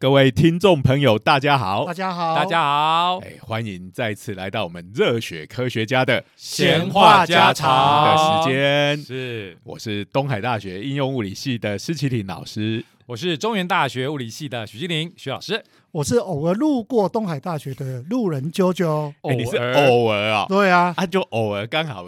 [0.00, 1.92] 各位听众朋友，大家好大！
[1.92, 8.96] 家好，大家好，哎，欢迎再次来到我们热血科学家的闲话家常的时间。
[8.96, 12.82] 是，我是东海大学应用物理系的施启廷老师。
[13.04, 15.62] 我是中原大学物理系的许金玲许老师。
[15.90, 19.12] 我是偶尔路过东海大学的路人啾啾。
[19.20, 20.46] 哎，你是偶尔啊？
[20.48, 22.06] 对啊，啊，就偶尔刚好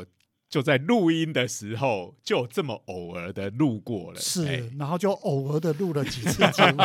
[0.53, 4.19] 就在录音的时候，就这么偶尔的路过了。
[4.19, 6.83] 哎是，然后就偶尔的录了几次节目。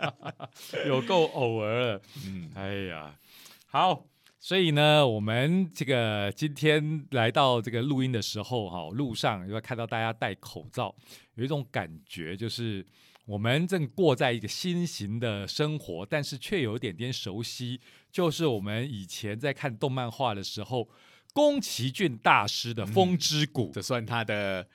[0.88, 3.14] 有够偶尔了，嗯，哎呀，
[3.66, 4.06] 好，
[4.40, 10.94] 所以呢，我们这个今天来到这个录音的时候，哈，路上就会看到大家戴口罩，
[11.34, 12.82] 有一种感觉，就是
[13.26, 17.78] 我们正过在一个新型的生活，但是却有一点点熟悉，
[18.10, 20.88] 就是我们以前在看动漫画的时候，
[21.36, 24.66] 宫崎骏大师的《风之谷》这算他的。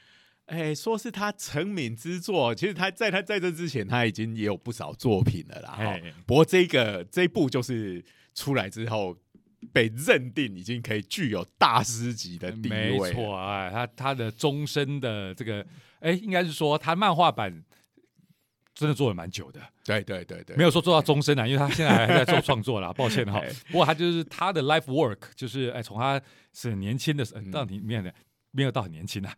[0.46, 5.72] 哎，说是他成名之作，其实他在他在这之前，他已经也有不少作品了啦。
[5.72, 8.04] 哈不过这个这一部就是
[8.36, 9.18] 出来之后，
[9.72, 13.14] 被认定已经可以具有大师级的地位没。
[13.14, 15.66] 错，啊，他他的终身的这个，
[16.02, 17.64] 哎，应该是说他漫画版
[18.74, 23.50] 真的做了蛮久的，对对对对，没有说做到终身啊，因为他现在还在做创作啦， 抱歉哈哎。
[23.70, 26.22] 不过他就是他的 life work，就是哎，从他
[26.54, 28.14] 是很年轻的时候嗯到里面的。
[28.52, 29.34] 没有到很年轻 啊，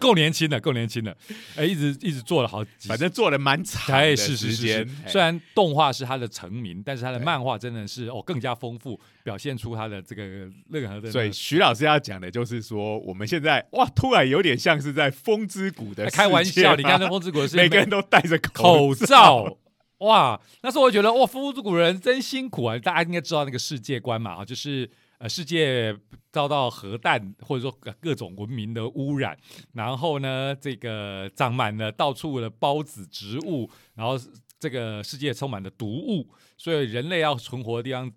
[0.00, 1.16] 够年轻的，够年轻的，
[1.56, 10.22] 哎，一直一直做了好几，反正做了蛮长哎，的时间虽然动画是他的成名，但是他的漫画真的是哦更加丰富，表现出他的这个
[10.70, 11.10] 任何的。
[11.10, 19.58] 所以徐老师要讲的就是说，我们现在哇，突然有点像是在风之谷的哎开玩笑，你看那风之谷是每个人都戴着口罩，罩。
[19.98, 22.78] 哇，那时候我觉得哇，风之谷人真辛苦啊！
[22.78, 24.90] 大家应该知道那个世界观嘛，就是
[25.24, 25.98] 呃，世界
[26.30, 29.34] 遭到核弹或者说各各种文明的污染，
[29.72, 34.18] 然后呢，这个长满了到处的孢子植物，然后
[34.60, 38.12] 这个世界充满了毒物，所以人类要存活的地方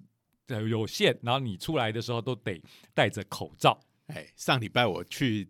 [0.47, 2.62] 呃有限，然后你出来的时候都得
[2.94, 3.79] 戴着口罩。
[4.07, 5.50] 哎，上礼拜我去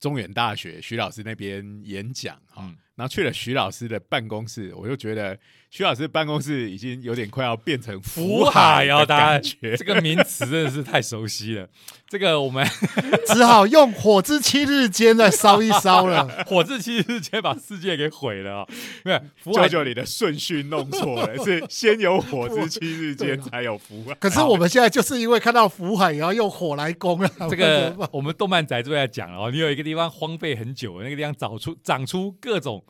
[0.00, 5.38] 中原大学徐老师那边演讲哈、嗯然后去了徐老师的办公室，我就觉得
[5.70, 9.76] 徐老师办公室已经有点快要变成福海的海哦，大家感觉。
[9.76, 11.66] 这个名词真的是太熟悉了。
[12.06, 12.66] 这个我们
[13.32, 16.28] 只好用火之七日间再烧一烧了。
[16.44, 18.66] 火之七日间把世界给毁了啊、
[19.02, 24.14] 没有福海舅舅，你的顺序弄错了， 是先有火之七日间，才有福海。
[24.16, 27.30] 可是我们现在就是因为看到福海，也要用火来攻啊。
[27.48, 32.81] 这个我们动漫宅就在讲哦，你有一个地方荒废很久，那个地方长出长出各种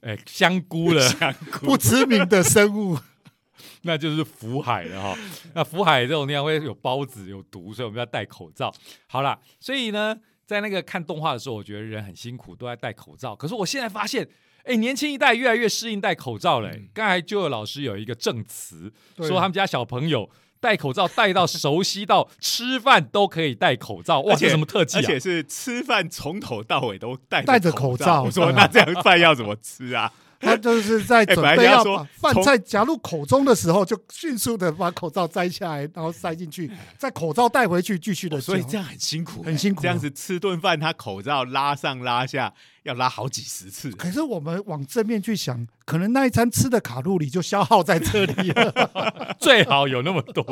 [0.00, 1.02] 诶、香菇了，
[1.60, 2.98] 不知名的生物，
[3.82, 5.18] 那就是福海了哈、
[5.54, 8.72] 那福海这种地方会有孢子、有毒，所以我们要戴口罩。
[9.06, 10.16] 好啦，所以呢，
[10.46, 13.34] 在那个看动画的时候，我觉得人很辛苦，都在戴口罩。
[13.34, 14.28] 可是我现在发现，
[14.64, 20.30] 哎，年轻一代越来越适应戴口罩了、刚才就有老师有一个证词，说他们家小朋友。
[20.60, 25.00] 戴口罩戴到熟悉到吃饭都可以戴口罩，哇，而且这什么特技啊？
[25.00, 30.12] 而且是吃饭从头到尾都戴戴着口口罩我说那这样饭要怎么吃啊？
[30.48, 38.40] 他就是在准备要把饭菜夹入口中的时候，就迅速的把口罩摘下来，然后塞进去，再口罩带回去，继续的。
[38.40, 42.54] 所以这样很辛苦，很辛苦这样子吃顿饭，他口罩拉上拉下
[42.84, 43.90] 要拉好几十次。
[43.90, 49.34] 可是我们往正面去想，可能那一餐吃的卡路里就消耗在这里了。
[49.40, 50.44] 最好有那么多。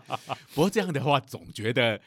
[0.54, 1.98] 不过这样的话，总觉得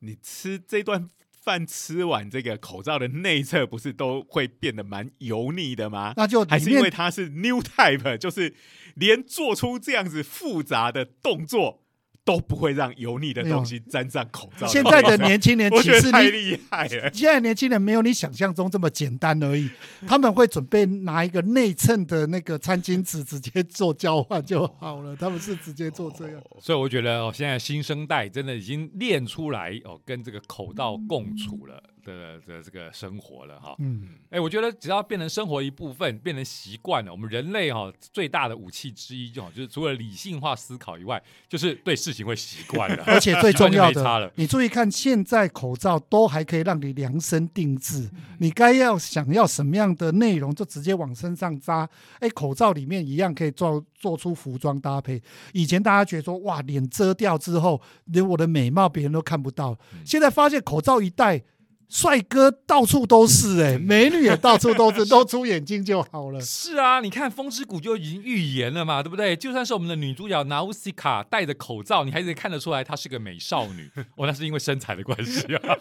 [0.00, 1.08] 你吃这顿
[1.42, 6.14] 饭吃完，这个口罩的内侧不是都会变得蛮油腻的吗？
[6.16, 8.54] 那就还是因为它是 new type，就是
[8.94, 11.81] 连做出这样子复杂的动作
[12.24, 14.66] 都不会让油腻的东西沾上口罩。
[14.66, 17.12] 现在的年轻人我觉得太其实太厉害了。
[17.12, 19.68] 现在年轻人没有你想象中这么简单而已，
[20.06, 26.42] 他们会准备拿一个内衬的那个餐巾纸直接做交换就好了，他们是直接做这样。
[26.60, 33.74] 所以我觉得哦，现在新生代真的已经练出来哦，跟这个口罩共处了的的这个生活了哈。
[33.78, 43.04] 嗯，哎，我觉得只要变成生活一部分，变成习惯了，我们人类哈、最大的武器之一就好，就是除了理性化思考以外，就是对事情会习惯了。
[43.06, 51.88] 而且最重要的，你注意看，现在口罩都还可以让你量身定制，你该要想要什么样的内容，就直接往身上扎。
[52.20, 55.22] 哎，口罩里面一样可以做做出服装搭配。
[55.52, 59.78] 以前大家觉得说，哇，脸遮掉之后，连我的美貌别人都看不到。
[60.04, 61.42] 现在发现口罩一戴。
[61.92, 66.40] 帅哥到处都是哎、 美女也到处都是， 露出眼睛就好了。
[66.40, 69.36] 是啊，你看《风之谷》就已经预言了嘛，对不对？
[69.36, 73.90] 就算是我们的女主角 Nausicaa 戴着口罩，你还是看得出来她是个美少女。
[74.16, 75.76] 哦，那是因为身材的关系啊。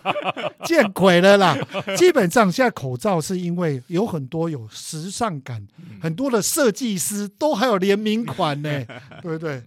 [0.66, 1.58] 见鬼了啦！
[1.96, 5.66] 基本上现在口罩是因为有很多有时尚感，
[6.02, 8.84] 很多的设计师都还有联名款呢，
[9.22, 9.64] 对不对？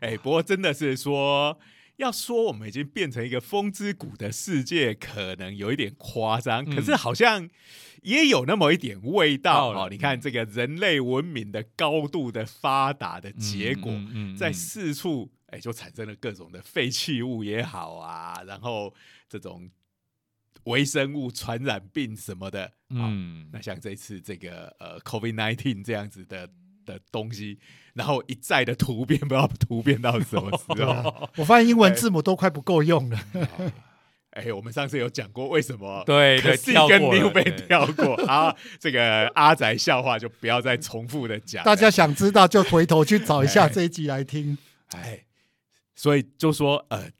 [0.00, 1.56] 哎，不过真的是说，
[2.02, 7.48] 要说我们已经变成一个风之谷的世界，可能有一点夸张，嗯可是好像
[8.02, 9.88] 也有那么一点味道到了哦。
[9.88, 18.92] 你看这个人类文明的高度的发达的结果，嗯嗯嗯在四处哎就产生了各种的废弃物也好啊，然后
[19.28, 19.70] 这种
[20.64, 26.48] 微生物传染病什么的，嗯，嗯，那像这次这个呃 COVID nineteen 这样子的
[26.84, 27.58] 的东西，
[27.94, 30.90] 然后一再的突变，不知道突变到什么时候。
[30.92, 33.18] 啊，我发现英文字母都快不够用了。
[34.32, 41.62] 哎、我们上次有讲过为什么对对可是跟跳过了 New 被对跳过 啊，这个阿宅笑话就不要再重复的讲。
[41.64, 44.56] 大家想知道就回头去找一下这一集来听。
[44.96, 45.26] 哎，
[45.94, 47.10] 所以就说呃，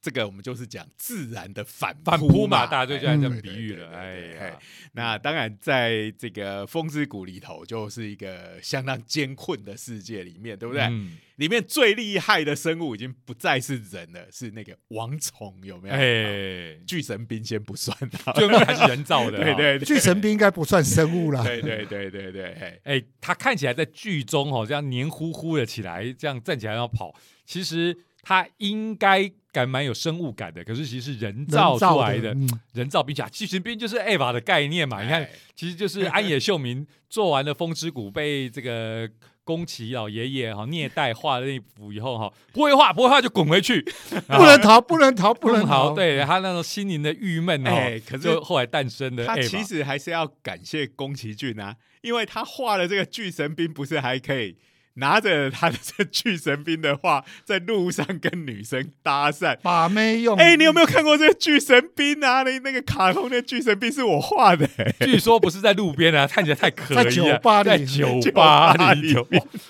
[0.00, 3.90] 这个我们就是讲自然的反反扑扑嘛，大家就这样这哎么比喻了。
[3.90, 4.16] 哎
[4.48, 4.58] 呀，
[4.92, 10.82] 那当然，在这个风之谷里头，就是一个相当艰困的世界里面，对不对？
[10.84, 15.94] 嗯里面最厉害的生物已经不再是人了，是那个王虫，有没有？
[15.94, 19.38] 哎，巨神兵先不算啊，最后还是人造的。
[19.42, 27.14] 对对对巨神兵应该不算生物啦，对对对对对，嘿哎，他看起来在剧中哦，这样黏糊糊的起来，这样站起来要跑，
[27.46, 35.02] 其实他应该感蛮有生物感的，可是其实是人造出来的，嗯人造兵甲巨神兵就是 EVA 的概念嘛。
[35.02, 39.10] 你看哎，其实就是安野秀明做完了风之谷，被这个
[39.42, 43.82] 宫崎老爷爷哈虐待画了那幅以后哈，不会画不会画就滚回去，
[44.28, 45.92] 不能逃，不能逃，不能逃。
[45.92, 49.36] 对他那种心灵的郁闷哦，哎可是后来诞生的他。
[49.40, 54.56] 其实还是要感谢宫崎骏啊，因为他画的这个巨神兵，不是还可以
[55.00, 59.56] 拿着他的这巨神兵的画，在路上跟女生搭讪。
[59.62, 60.36] 把妹用。
[60.36, 62.42] 哎、你有没有看过这个巨神兵啊？
[62.44, 64.68] 那那个卡通的巨神兵是我画的、
[65.00, 67.04] 据说不是在路边啊，看起来太可疑了。
[67.04, 69.24] 在酒吧里在酒酒吧吧里哇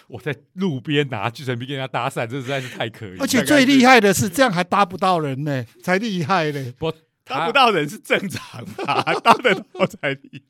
[0.08, 3.16] 我在路边拿巨神兵跟人家搭讪，这实在是太可疑。
[3.18, 6.74] 而且最厉害的是，这样还搭不到人呢，才厉害嘞。
[6.76, 6.92] 不，
[7.24, 9.02] 搭不到人是正常吧？
[9.22, 10.40] 搭得到才厉害。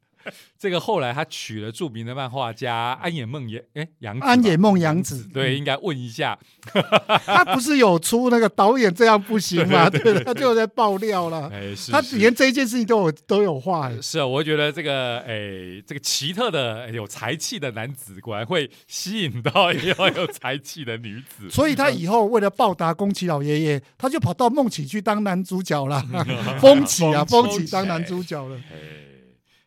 [0.59, 6.39] 这个后来他娶了著名的漫画家安野梦也，哎，杨安野梦洋子，对，应该问一下。
[7.25, 9.89] 他不是有出那个导演这样不行吗？
[9.91, 11.49] 对，他就有在爆料了。
[11.53, 14.01] 哎，是他是连这件事情都有都有画哎。
[14.01, 21.49] 是啊，我觉得这个哎，这个奇特的哎有才气的男子，果然会吸引到 也有有才气的女子。
[21.51, 26.05] 所以他以后为了报答宫崎老爷爷，他就跑到梦起去当男主角了。
[26.61, 28.57] 风起啊，风风起当男主角了。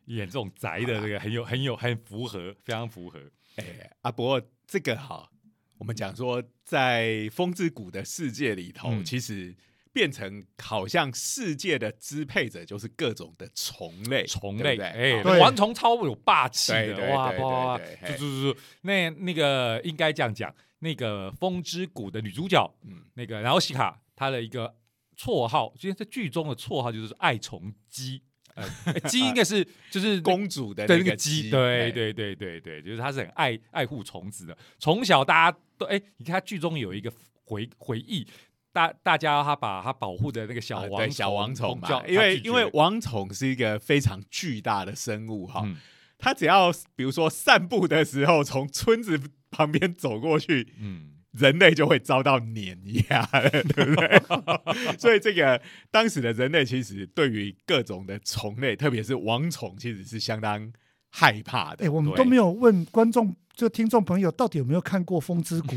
[0.07, 3.19] 哎，演这种宅的这个很有很有很符合，非常符合。
[3.55, 5.29] 哎、啊，不过这个哈，
[5.77, 9.03] 我们讲说，在风之谷的世界里头，嗯。
[9.05, 9.55] 其实
[9.91, 15.29] 变成好像世界的支配者就是各种的虫类，虫类，哎，好。
[15.29, 24.75] 对王虫超有霸气的，哇对哇，就就是那那个应该这样讲，那个风之谷的女主角，嗯那个然后西卡她的一个
[25.15, 28.23] 绰号，其实在剧中的绰号就是爱虫姬，
[28.55, 34.57] 呃，哎姬应该是就是公主的那个那个鸡，对哎对对对对，就是他是很爱爱护虫子的。
[34.79, 37.11] 从小大家都哎，你看他剧中有一个
[37.45, 38.27] 回回忆，
[38.71, 45.77] 大大家他把他保护的那个小王小王虫嘛，因为因为王虫是一个非常巨大的生物哈，嗯
[46.19, 49.19] 它只要比如说散步的时候从村子
[49.51, 51.12] 旁边走过去，嗯。
[51.33, 54.21] 人类就会遭到碾压了， 对不对？
[54.97, 55.61] 所以这个
[55.91, 60.71] 当时的人类其实对于各种的虫类，特别是王虫，其实是相当
[61.09, 61.85] 害怕的。
[61.85, 65.75] 哎，我们都没有问观众，就听众朋友到底有没有看过《风之谷》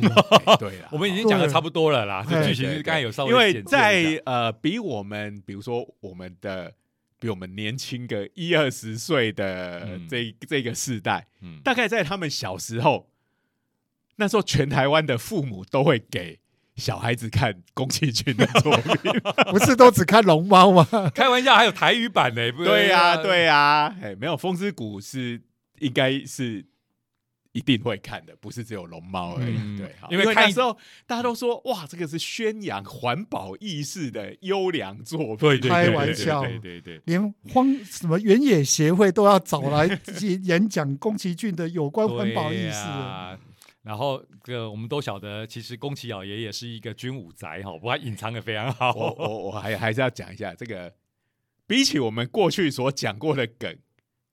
[0.59, 2.75] 对啦，我们已经讲的差不多了啦，这对剧情对。
[2.75, 6.75] 对刚才有稍微因为在呃比我们，比如说我们的
[7.19, 10.07] 比我们年轻个一二十岁的嗯。
[10.09, 11.61] 这、这个世代，嗯。
[11.65, 13.09] 大概在他们小时候，
[14.17, 16.39] 那时候全台湾的父母都会给
[16.77, 18.95] 小孩子看宫崎骏的作品。
[19.51, 20.87] 不是都只看龙猫吗？
[21.15, 25.41] 开玩笑，还有台语版呢，不对呀、对呀、哎，没有《风之谷》是
[25.79, 26.65] 应该是
[27.53, 29.57] 一定会看的，不是只有龙猫而已。
[29.57, 35.37] 嗯对，因为看因为那时候大家都说哇，这个是宣扬环保意识的优良作品。
[35.39, 39.87] 对对，开对对玩笑对对对，连荒什么原野协会都要找来
[40.21, 43.39] 演 演讲宫崎骏的有关环保意对识了。
[43.87, 48.93] 呀然后这个我们都晓得，其实宫崎老爷爷是一个军武宅哈，不过他隐藏的非常好。
[48.93, 50.93] 我我我还还是要讲一下这个
[51.67, 53.77] 比起我们过去所讲过的梗，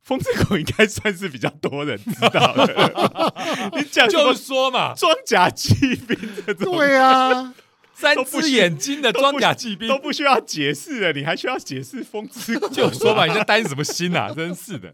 [0.01, 3.71] 风之谷应该算是比较多人知道的。
[3.75, 7.53] 你讲 就是说嘛，装甲骑兵这种，对啊，
[7.93, 12.67] 三只眼睛的装甲骑兵都，不需要解释了，你还需要解释风之谷？
[12.69, 14.33] 就说嘛，你在担什么心啊？
[14.33, 14.91] 真是的。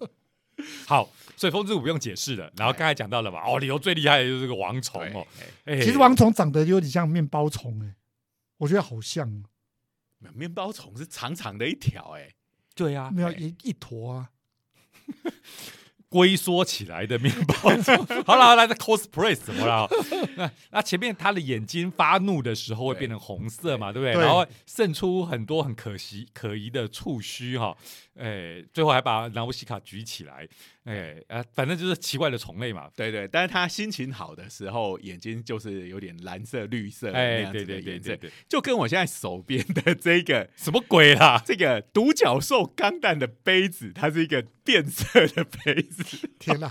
[0.86, 2.51] 好，所以风之舞不用解释了。
[2.58, 5.25] 然后刚才讲到了嘛，哦，里头最厉害的就是这个王虫哦。
[5.63, 7.96] 哎其实王虫长得有点像面包虫哎，
[8.58, 9.46] 我觉得好像，
[10.25, 12.27] 哎面包虫是长长的一条，哎，
[12.75, 14.29] 对啊，没有一一坨啊，
[16.10, 18.05] 龟缩起来的面包虫。
[18.27, 19.88] 好了好了，这 cosplay 什么了？
[20.36, 24.13] 那那前面他的眼睛发怒的时候会变成红色嘛，对不对？
[24.13, 27.77] 对然后渗出很多很可惜可疑的触须哈，
[28.20, 30.46] 哎，最后还把南乌西卡举起来，
[30.84, 32.90] 哎啊，反正就是奇怪的虫类嘛。
[32.96, 41.42] 对对，但是他心情好的时候，眼睛就是有点蓝色、绿色那哎，样对子的颜色对对对，对，就跟我现在手边的这个 什么鬼啦？
[41.46, 46.70] 这个独角兽钢弹的杯子，它是一个变色的杯子，天哪，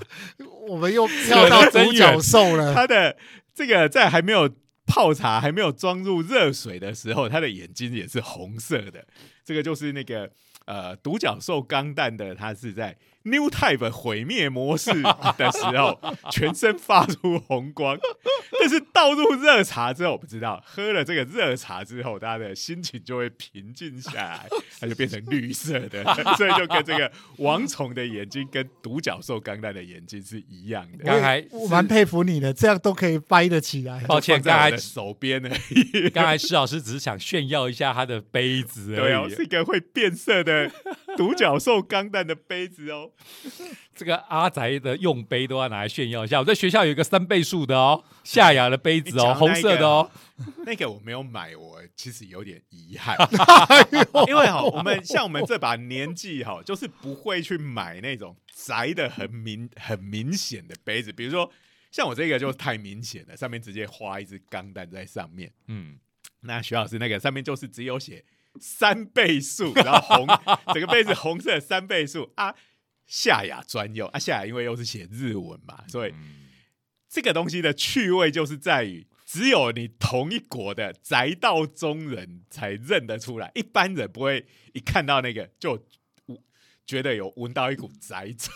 [0.68, 3.16] 我们又 跳到独角兽了，它的
[3.54, 4.54] 这个在还没有
[4.86, 9.06] 泡茶、还没有装入热水的时候，它的眼睛也是红色的。
[9.44, 10.30] 这个就是那个
[10.68, 12.94] 呃独角兽钢弹的，它是在
[13.24, 15.98] New Type 毁灭模式的时候，
[16.30, 17.98] 全身发出红光。
[18.60, 24.48] 但是倒入热茶之后，我不知道喝了这个热茶之后，大家的心情就会平静下来，
[24.80, 26.02] 它就变成绿色的，
[26.36, 31.04] 所以就跟这个王虫的眼睛跟独角兽钢蛋的眼睛是一样的。
[31.04, 34.02] 刚才我蛮佩服你的，这样都可以掰得起来。
[34.08, 36.08] 抱歉，在手边而已。
[36.10, 39.34] 刚才施老师只是想炫耀一下他的杯子对哦，而已。
[39.34, 40.70] 是一个会变色的
[41.16, 43.07] 独角兽钢蛋的杯子哦。
[43.94, 46.38] 这个阿宅的用杯都要拿来炫耀一下。
[46.38, 50.10] 我在学校有一个三倍数的哦， 夏雅的杯子哦，红色的哦。
[50.64, 53.16] 那个我没有买，我其实有点遗憾，
[54.28, 61.50] 因为哈，我们像我们这把年纪哈，就是不会去买那种宅的很明很明显的杯子，比如说
[61.90, 65.50] 像我这个就太明显了，上面直接画一只钢蛋在上面。
[65.66, 65.98] 嗯，
[66.42, 68.24] 那徐老师那个上面就是只有写
[68.60, 70.26] 三倍数，然后红
[70.72, 72.54] 整个杯子红色三倍数啊，
[73.08, 76.14] 夏雅专用啊，夏雅因为又是写日文嘛，所以
[77.08, 85.72] 这个东西的趣味就是在于，只有你同一国的宅道中人才认得出来，一般人不会一看到那个就
[86.26, 86.38] 闻
[86.86, 88.52] 觉得有闻到一股宅臭。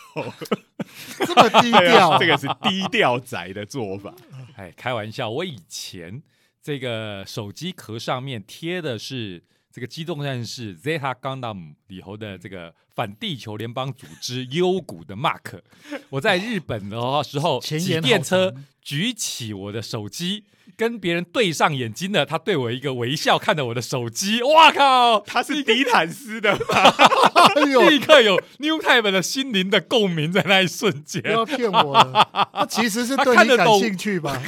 [1.25, 4.15] 这么低调，这个是低调宅的做法。
[4.57, 6.23] 哎，开玩笑，我以前
[6.61, 15.61] 这个手机壳上面贴的是这个机动战士 Zeta Gundam 里头的这个反地球联邦组织幽谷的 mark。
[16.09, 20.45] 我在日本的时候，骑前言好电车举起我的手机，
[20.77, 25.21] 跟别人对上眼睛的，他对我一个微笑，看着我的手机，哇靠！
[25.21, 26.59] 他是迪坦斯的吗？
[27.55, 34.43] 哎呦，立刻有 New Type 的心灵的共鸣，在那一瞬间不，要骗我了，他其实是对你感 他看得懂兴趣吧？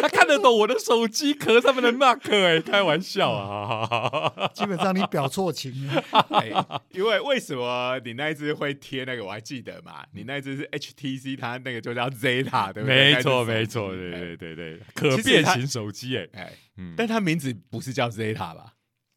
[0.00, 4.50] 他看得懂我的手机壳上面的 mark，哎，开玩笑啊！
[4.54, 6.50] 基本上你表错情了，哎
[6.90, 9.24] 因为为什么你那一只会贴那个？
[9.24, 13.14] 我还记得嘛，你那一只是 HTC，它那个就叫 Zeta，对不对？
[13.14, 18.72] 没错，没错，对哎对对对，可变形手机，哎，哎，嗯，但它名字不是叫 Zeta 吧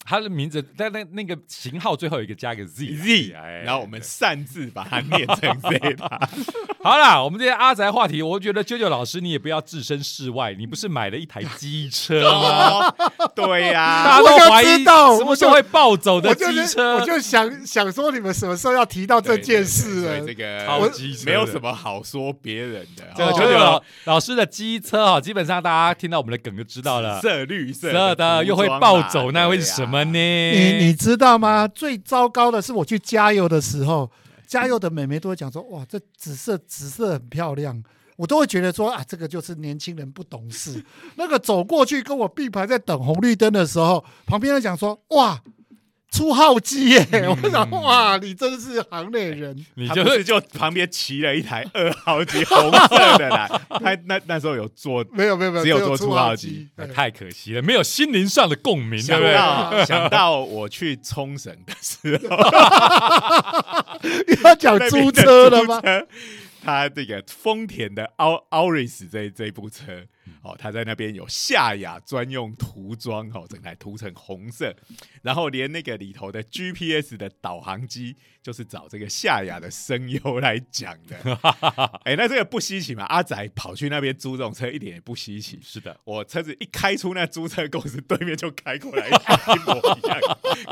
[0.06, 6.20] 它的名字，但那那个型号最后有一个加个 Z 啊？Z，哎然后我们擅自把它念成 Zeta。
[6.82, 12.88] 好啦，我们这些阿宅话题，我觉得啾啾老师你也不要置身事外，你不是买了一台机车吗？
[13.20, 20.34] 哦，对呀、大家都怀疑知道什么时候会暴走的机车我，就想想说你们什么时候要提到这件事了对对对所以？
[20.34, 23.04] 这个超机车没有什么好说别人的。
[23.16, 27.20] 这个哦啾啾老老师的机车啊，基本上大家听到我们的梗就知道了。
[27.20, 30.52] 色、绿色色的又会暴走，那会是什么呢？
[30.52, 31.68] 你你知道吗？
[31.68, 34.10] 最糟糕的是我去加油的时候，
[34.48, 37.84] 加油的美眉都会讲说：“哇，这紫色紫色很漂亮。”
[38.18, 40.84] 我都会觉得说啊，这个就是年轻人不懂事。
[41.16, 45.42] 那个走过去跟我并排在等红绿灯的时候，旁边人讲说：“哇，
[46.12, 47.08] 出号机耶！”
[47.44, 49.66] 我想哇，你真是行内人。
[49.76, 59.34] 你就是就旁边骑了一台二号机红色的来， 他那那时候有做没有没有没有，只有做出出号机对太可惜了，没有心灵上的共鸣，对想不对？
[59.36, 62.38] 到想到我去冲绳的时候，
[64.44, 65.82] 要讲租车了吗？
[66.62, 70.04] 他这个丰田的奥奥瑞斯这这部车，
[70.42, 74.76] 哦，他在那边有夏雅专用涂装，哦，整台涂成红色，
[75.22, 81.38] 然后连那个里头的 GPS 的导航机就是找这个夏雅的声优来讲的。
[82.06, 83.04] 哎，那这个不稀奇嘛？
[83.06, 85.60] 阿仔跑去那边租这种车一点也不稀奇。
[85.64, 89.12] 是的，我车子一开出那租车公司，对面就开过来一
[89.66, 90.20] 模一样，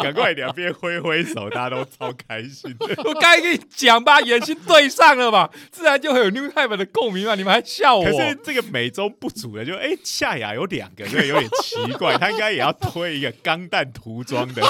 [0.01, 3.03] 赶快两边挥挥手，大家都超开心的。
[3.03, 7.35] 我刚才跟你讲吧，眼睛对上了嘛，自然就会有 New Type 的共鸣嘛。
[7.35, 8.05] 你们还笑我？
[8.05, 12.17] 可是这个美中不足的，就哎夏雅有两个，所以有点奇怪。
[12.17, 14.63] 他应该也要推一个钢弹涂装的，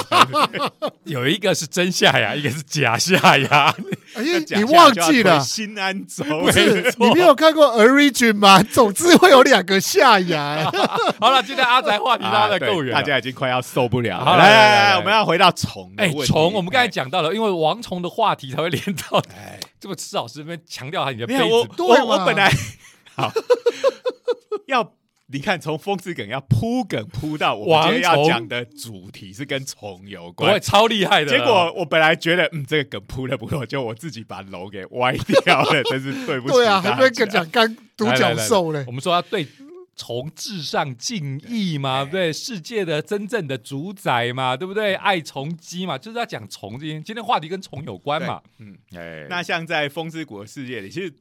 [1.04, 3.74] 有一个是真夏雅，一个是假夏雅。
[4.14, 4.22] 哎，
[4.56, 6.24] 你忘记了新安州？
[6.40, 8.62] 不是你没有看过 Origin 吗？
[8.72, 10.70] 总之会有两个下牙。
[11.20, 14.24] 好了，今天阿宅话题拉的够远，大家已经快要受不了。
[14.24, 15.92] 好，来来来，我们要回到虫。
[15.96, 19.18] 哎，虫，我们刚才讲到了，因为王虫的话题才会连到。
[19.36, 22.50] 哎，这么吃老师这边强调他你的杯子，我我本来
[23.14, 23.32] 好
[24.66, 24.92] 要。
[25.30, 31.30] 你看，从风之梗要铺梗铺到我们今天要讲的主题是跟虫有关，超厉害的。
[31.30, 36.54] 结果我本来觉得，嗯，这个梗铺的不错，就我自己把楼给歪掉了， 真是对不起。
[36.54, 38.82] 对啊，还没讲刚独角兽嘞。
[38.86, 39.46] 我们说要对
[39.96, 44.94] 虫至上敬意嘛，对世界的真正的主宰嘛，对不对？
[44.94, 46.78] 爱虫鸡嘛，就是要讲虫。
[46.80, 51.12] 今天今天话题跟虫有关嘛，嗯，哎，那像在风之谷的世界里，其实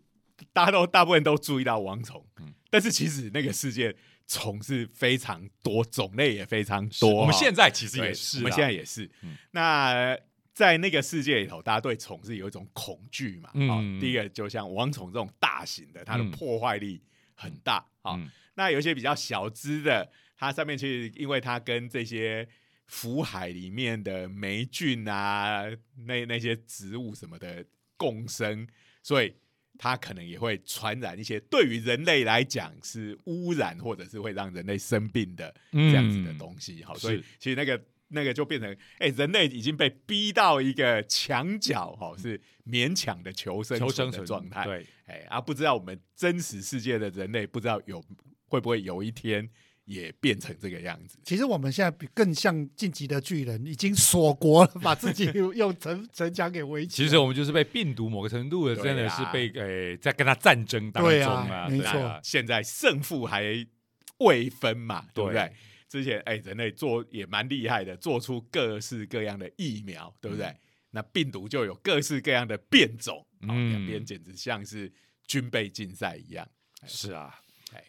[0.53, 2.53] 大家都大部分都注意到王虫，嗯。
[2.69, 3.95] 但是其实那个世界
[4.27, 7.21] 虫是非常多，种类也非常多。
[7.21, 9.09] 我们现在其实也是，我们现在也是。
[9.51, 10.17] 那
[10.53, 13.51] 在那个世界里头，大家对虫是有一种恐惧嘛？
[13.53, 17.01] 嗯，第一个就像王虫这种大型的，它的破坏力
[17.35, 18.19] 很大啊。
[18.55, 22.47] 那有一些比较小只的，它上面其实因为它跟这些
[22.87, 25.63] 福海里面的霉菌啊，
[26.05, 28.67] 那那些植物什么的共生，
[29.01, 29.33] 所以。
[29.77, 36.83] 它可能也会传染一些对于人类来讲是污染或者是会让人类生病的这样子的东西。
[36.83, 44.63] 好，所以其实那个那个就变成，哎，人类已经被逼到一个墙角，哈，是勉强的求生存的状态。
[44.63, 48.03] 对，哎，啊，不知道我们真实世界的人类，不知道有
[48.47, 49.49] 会不会有一天。
[49.87, 51.17] 也变成这个样子。
[51.23, 55.25] 其实我们现在比更像晋级的巨人，已经锁国了，把自己
[55.55, 57.03] 用城城墙给围起。
[57.03, 61.69] 其实我们就是被病毒某个程度的，真的是被诶在跟他战争当中啊。
[61.69, 63.65] 没错，现在胜负还
[64.17, 65.51] 未分嘛，对不对？
[65.87, 70.53] 之前哎，人类做也蛮厉害的，做出各式各样的疫苗，对不对？
[70.91, 74.91] 那病毒就有各式各样的变种，两边简直像是
[75.25, 76.45] 军备竞赛一样。
[76.85, 77.39] 是啊。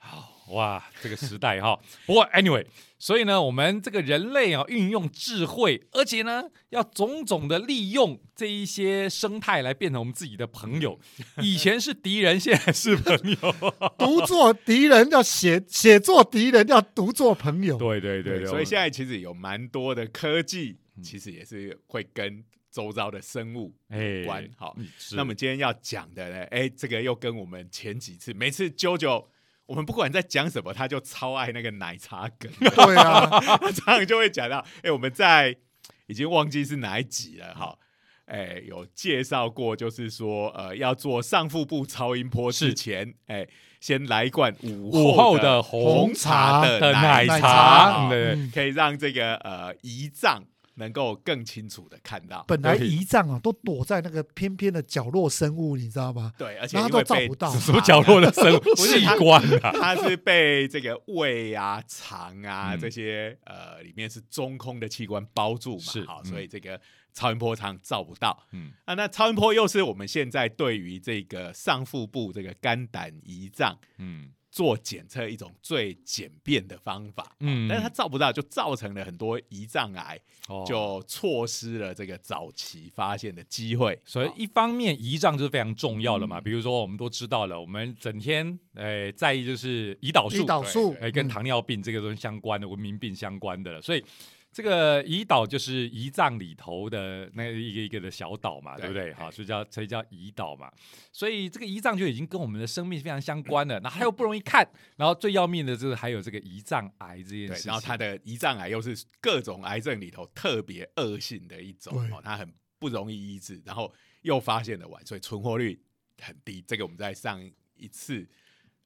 [0.01, 1.79] 好哇，这个时代哈。
[2.07, 2.64] 不过 anyway，
[2.99, 10.99] 所以呢，我们这个人类啊，运用智慧，而且呢，要种种的利用这一些生态来变成我们自己的朋友。
[11.43, 13.55] 以前是敌人，现在是朋友。
[13.99, 17.77] 独做敌人要写写作敌人要独做朋友。
[17.77, 24.49] 对对对，所以现在其实有蛮多的科技，其实也是会跟周遭的生物有关。
[24.57, 24.75] 好，
[25.12, 29.27] 那么今天要讲的呢，哎，这个又跟我们前几次每次啾啾。
[29.68, 32.50] 我们不管在讲什么，他就超爱那个奶茶梗。
[32.59, 33.28] 对啊，
[33.72, 35.57] 常常就会讲到，哎，我们在
[36.07, 37.78] 已经忘记是哪一集了，哈，
[38.24, 43.46] 哎，有介绍过，就是说，呃，要做上腹部超音波之前，哎，
[43.78, 50.44] 先来一罐午后的红茶的奶茶，对，可以让这个呃胰脏。
[50.79, 56.33] 能够更清楚的看到，本来胰脏啊都躲在那个偏偏的角落生物，你知道吗？
[56.38, 57.53] 对，而且都照不到。
[57.55, 58.75] 什么角落的生物？
[58.77, 66.81] 器官啊， 它是被这个胃啊、肠啊这些呃里面是中空的器官包住嘛，是好，所以这个
[67.12, 68.47] 超音波常照不到。
[68.53, 68.73] 嗯。
[68.85, 74.31] 啊，那超音波又是我们现在对于这个上腹部这个肝胆胰脏，嗯。
[74.59, 80.18] 做检测一种最简便的方法，嗯，但是它照不到，就造成了很多胰脏癌，
[80.66, 83.97] 就错失了这个早期发现的机会。
[84.05, 94.05] 所以一方面胰脏就是非常重要了嘛，比如说我们都知道了，我们整天诶在意就是胰岛素，胰岛素诶跟糖尿病这个东西相关的文明病相关的了，所以。
[94.51, 99.13] 这个胰岛就是胰脏里头的那一个一个的小岛嘛，对不对？
[99.13, 100.73] 好，所以叫所以叫胰岛嘛。
[101.13, 103.79] 所以这个胰脏就已经跟我们的生命非常相关了。
[103.81, 107.69] 那还有不容易看，然后最要命的就是还有这个胰脏癌这件事。
[107.69, 115.81] 然后它的胰脏癌又是各种癌症里头特别恶性的一种哦，它很不容易医治，然后又发现的晚，所以存活率
[116.21, 116.65] 很低。
[116.67, 117.41] 这个我们在上
[117.77, 118.27] 一次。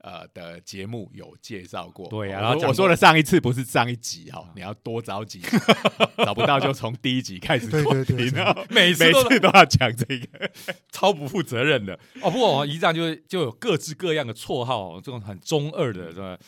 [0.02, 5.40] 呃的节目有介绍过，对啊，然后我说的上一次不是上一集哈，你要多找几，
[6.18, 7.94] 找不到就从第一集开始做，
[8.34, 10.50] 然后每每次都要讲这个，
[10.92, 12.30] 超不负责任的哦。
[12.30, 16.38] 不过胰脏就就有各式各样的绰号，这种很中二的，是吧？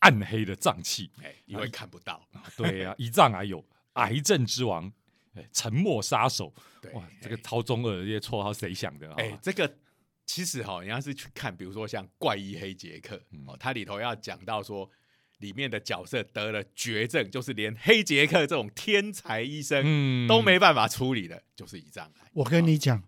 [0.00, 1.10] 暗黑的脏器。
[1.22, 2.20] 哎，因为看不到，
[2.56, 4.92] 对呀、胰脏还有癌症之王，
[5.34, 6.52] 哎，沉默杀手。
[6.82, 9.14] 对，哇，这个超中二的这些绰号谁想的啊？
[9.18, 9.72] 哎，这个
[10.26, 14.90] 其实哈，你要是去看，比如说像《怪医黑杰克》嗯哦，它里头要讲到说，
[15.38, 22.30] 里面的角色得了绝症，就是连黑杰克这种天才医生嗯都没办法处理的，就是胰脏癌。
[22.32, 23.02] 我跟你讲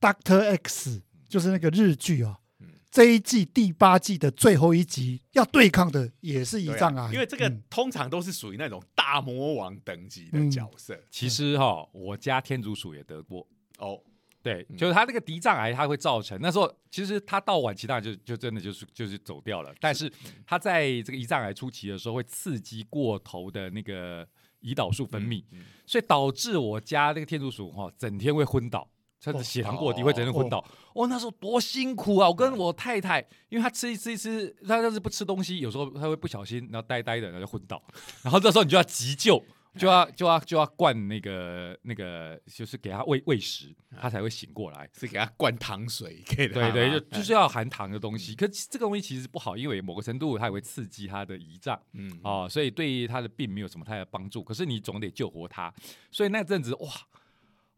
[0.00, 13.46] ，Doctor X 就是那个日剧啊嗯，这一季第八季的最后一集要对抗的也是对啊胰脏癌，因为这个嗯通常都是属于那种大魔王等级的嗯角色其实哈、我家天竺鼠也得过。
[13.78, 14.00] 哦。
[14.42, 20.12] 对，嗯就是他那个胰脏癌，它会造成那时候其实他到晚期当然就就真的就是就是走掉了，但是
[20.44, 24.26] 他在这个胰脏癌初期的时候会刺激过头的那个
[24.62, 28.88] 胰岛素分泌，嗯所以导致我家那个天竺鼠哈、整天会昏倒，
[29.20, 30.64] 它的哦血糖过低会整天昏倒。
[30.94, 32.28] 哦，那时候多辛苦啊！
[32.28, 37.82] 我跟我太太，因为她吃一吃一吃，她要是不吃东西，有时候她会不小心，然后呆呆的，然后就昏倒。
[38.22, 39.42] 然后这时候你就要急救，
[39.78, 44.88] 就要就要就要灌那个那个，就是给他喂喂食，他才会醒过来。
[44.92, 48.34] 是给他灌糖水给他，对对，就哎就是要含糖的东西。
[48.34, 51.80] 可是这个东西其实不好，因为某个程度它也会刺激他的胰脏。
[51.92, 54.44] 嗯哦，所以对他的病没有什么太大的帮助。
[54.44, 55.72] 可是你总得救活他，
[56.10, 56.90] 所以那阵子哇，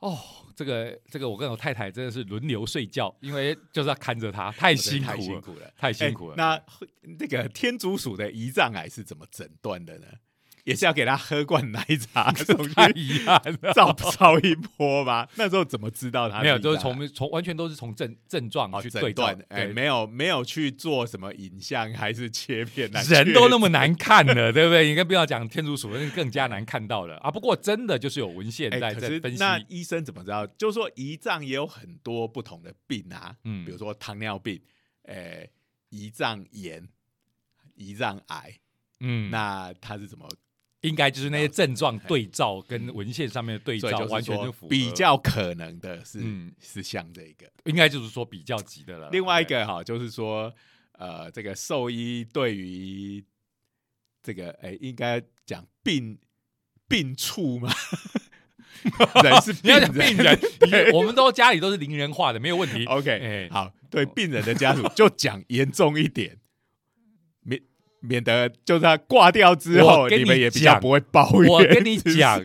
[0.01, 0.19] 哦，
[0.57, 6.35] 这个这个我跟我太太真的是轮流睡觉，因为就是要看着他，太辛苦了，辛苦了，太辛苦了。
[6.35, 10.07] 哎那那个天竺鼠的胰脏癌是怎么诊断的呢？
[10.65, 13.73] 也是要给他喝罐奶茶送太遗憾了。
[13.73, 15.29] 照照一波吧？
[15.37, 24.89] 那时候怎么知道他没有，就是从从完全都是从症症状哦去诊断，，哎，对没有没有去做什么影像还是切片 人都那么难看了， 对不对？
[24.89, 27.31] 你更不要讲天竺鼠，那更加难看到了啊。
[27.31, 30.47] 不过真的就是有文献哎，在可在分析，那医生怎么知道？
[30.47, 34.61] 就是说胰脏也有很多不同的病啊，嗯比如说糖尿病，
[35.03, 35.47] 呃，
[35.91, 36.89] 胰脏炎、
[37.77, 38.59] 胰脏癌，
[39.01, 40.27] 嗯，那他是怎么？
[40.85, 44.69] 应该就是那些症状对照跟文献上面的对照，完全就符合。
[44.69, 46.53] 比，较可能的是嗯。
[46.61, 47.51] 是像这个。
[47.65, 49.09] 应该就是说比较急的了。
[49.11, 50.53] 另外一个哈，就是说，
[50.93, 53.25] 呃，这个兽医对于
[54.23, 56.19] 这个，哎，应该讲病
[56.87, 57.73] 病处嘛，
[59.25, 60.39] 人是你要讲病人，
[60.93, 62.85] 我们都家里都是零人化的，没有问题。
[62.85, 63.49] OK，、哎。
[63.51, 66.37] 好，对病人的家属就讲严重一点，
[68.05, 71.51] 免免得就是他挂掉之后，你们也比较不会抱怨。
[71.51, 72.43] 我跟你是不是讲，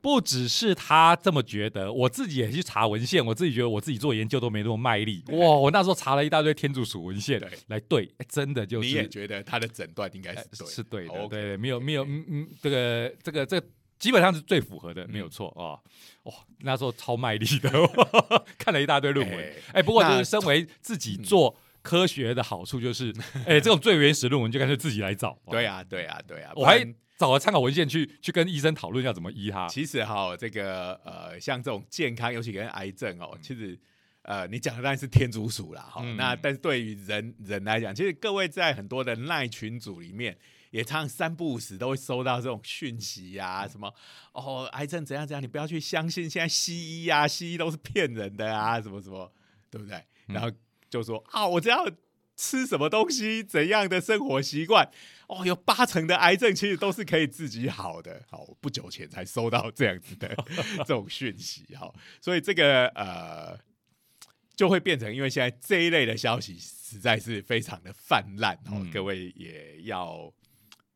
[0.00, 5.22] 不只是他这么觉得，我自己也去查文献，我自己觉得我自己做研究都没那么卖力。
[5.28, 13.66] 哇，我那时候查了一大堆天竺鼠文献对来对，哎真的就是你也觉得他的诊断应该哎是对，是对的对对，没有没有，嗯嗯，这个这个这个
[13.98, 15.76] 基本上是最符合的，没有错啊。
[16.22, 17.70] 哇，那时候超卖力的，
[18.56, 19.38] 看了一大堆论文。
[19.38, 23.14] 哎哎，不过就是身为自己做科学的好处，就是
[23.46, 25.38] 哎，这种最原始论文就干脆自己来找。
[25.50, 26.84] 对啊，对啊，对啊，我还
[27.18, 29.68] 找了参考文献去去跟医生讨论要怎么医它。
[29.68, 33.78] 其实哈，这个呃，像这种健康，尤其跟癌症哦，其实
[34.22, 40.36] 呃，你讲的当然是天竺鼠啦，哈、嗯那但是对于人人来讲，其实各位在很多的赖群组里面，
[40.70, 43.92] 也常常三不五时都会收到这种讯息呀、什么
[44.32, 49.32] 哦，癌症怎样怎样，你不要去相信现在西医啊，西医都是骗人的啊，什么什么，
[49.70, 49.96] 对不对？
[50.28, 50.50] 嗯然后
[50.90, 51.88] 就说啊，我只要
[52.36, 54.90] 吃什么东西，怎样的生活习惯，
[55.28, 58.22] 哦，有八成的癌症其实都是可以自己好的。
[58.28, 60.34] 好，我不久前才收到这样子的
[60.78, 63.58] 这种讯息，好，所以这个呃，
[64.56, 70.32] 就会变成，因为现在这一类的消息实在是非常的泛滥哦，嗯各位也要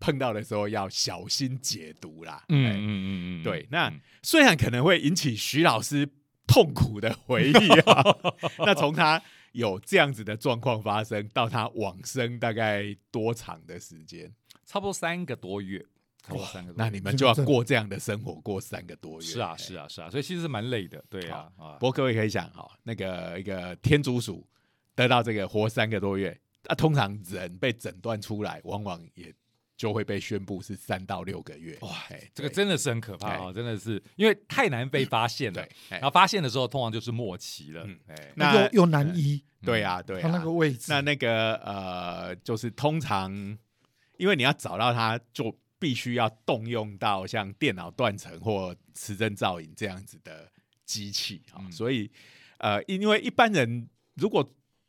[0.00, 2.42] 碰到的时候要小心解读啦。
[2.48, 6.08] 嗯哎嗯嗯嗯，对，那嗯虽然可能会引起徐老师
[6.46, 8.02] 痛苦的回忆啊，
[8.64, 9.22] 那从他
[9.54, 14.32] 有这样子的状况发生到他往生，大概多长的时间？
[14.66, 15.78] 差不多三个多月，
[16.22, 16.84] 差不多三个多月。
[16.84, 19.26] 那你们就要过这样的生活，过三个多月。
[19.26, 21.86] 是啊是啊是啊，所以其实是蛮累的，对啊啊不。
[21.86, 24.44] 过各位可以想哈，那个一个天竺鼠
[24.96, 26.36] 得到这个活三个多月，
[26.66, 29.32] 啊，通常人被诊断出来，往往也
[29.76, 31.76] 就会被宣布是三到六个月。
[31.80, 33.52] 哇哎，这个真的是很可怕啊！
[33.52, 37.86] 真的是因为太难被发现了然后发现的时候通常就是末期了
[38.36, 40.22] 那又又难医，对啊，对啊。
[40.22, 43.32] 他那个，位置，那那个呃，就是通常，
[44.16, 50.50] 因为你要找到它，就必须要动用到像电脑断层或磁振造影这样子的
[50.84, 51.72] 机器啊、嗯。
[51.72, 52.10] 所以
[52.58, 54.48] 呃，因为一般人如果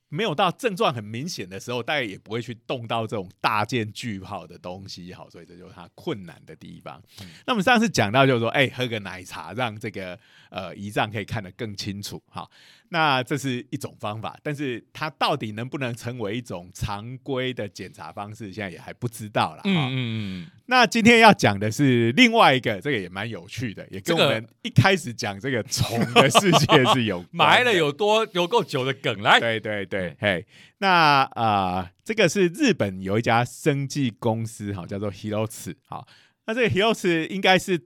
[0.10, 7.02] 没有到症状很明显的时候，大概也不会去动到这种大件巨炮的东西，好，所以这就是它困难的地方。
[7.22, 10.18] 嗯那么上次讲到就是说，哎、喝个奶茶让这个
[10.50, 12.50] 呃胰脏可以看得更清楚，好，
[12.90, 19.62] 那这是一种方法，但是它到底能不能成为一种常规的检查方式，现在也还不知道了。
[19.66, 29.40] 嗯嗯嗯，那今天要讲的是另外一个，这个也蛮有趣的，也跟我们一开始讲这个虫的世界是有 埋了有多有够久的梗来。
[29.40, 30.46] 对对对，嘿，
[30.78, 36.08] 那啊、呃这个是日本有一家生技公司，哈，叫做 Hirots，好，
[36.46, 37.82] 那这个 Hirots 应该是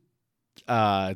[0.65, 1.15] 呃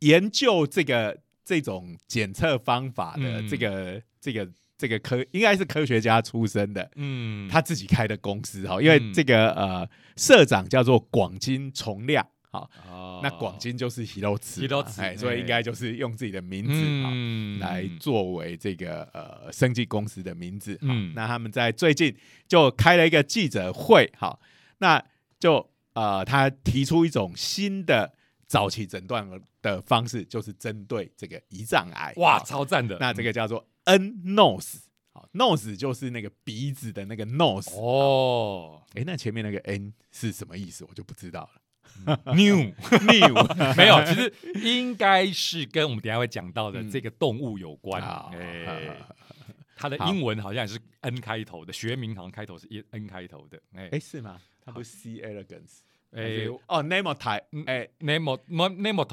[0.00, 3.48] 研究这个这种检测方法的嗯。
[3.48, 13.20] 这个、这个这个科，应该是科学家出身的，嗯，他自己开的公司，哈，因为嗯这个呃社长叫做广金重亮，好，哦。
[13.22, 20.72] 那广金就是 Hirots，Hirots，哎，所以哎应该就是用自己的名字，来作为这个呃生技公司的名字。
[20.80, 21.12] 好，嗯。
[21.14, 22.16] 那他们在最近
[22.48, 24.40] 就开了一个记者会，好，
[24.78, 25.04] 那
[25.38, 28.14] 就呃他提出一种新的
[28.46, 29.28] 早期诊断
[29.62, 32.12] 的方式，就是针对这个胰脏癌。
[32.16, 32.96] 哇，超赞的。
[32.98, 34.78] 那这个叫做 N nose。
[35.12, 37.74] 好，nose 就是那个鼻子的那个 nose。
[37.76, 40.84] 哦哎、那前面那个 N 是什么意思？
[40.88, 41.60] 我就不知道了。
[42.34, 48.00] new new 没有，其实应该是跟我们等一下会讲到的嗯这个动物有关。
[48.00, 48.96] 好哎，
[49.76, 53.60] 它的好英文好像也是 N 开头的，学名好像开头是 N 开头的。
[53.74, 54.40] 哎哎、是吗？
[54.64, 55.80] 它不是 C elegance。
[56.12, 59.04] 还哎是哦 n a m o t y 嗯哎 Nemo Nemo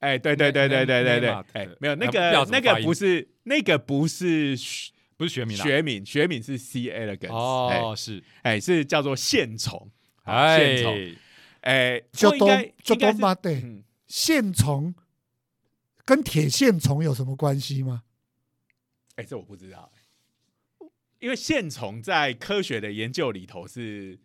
[0.00, 5.56] 的哎，对对对对对对对哎对，没有那个那个不是那个不是学不是学名。
[5.56, 9.90] 学名，学名是 C elegance，哦，是，哎，哎是叫做线虫，
[10.22, 11.16] 哎线虫，
[11.62, 14.94] 哎，就都不过应该就应该是都妈的嗯线虫
[16.04, 18.04] 跟铁线虫有什么关系吗？
[19.16, 19.90] 哎，这我不知道，
[21.18, 24.16] 因为线虫在科学的研究里头是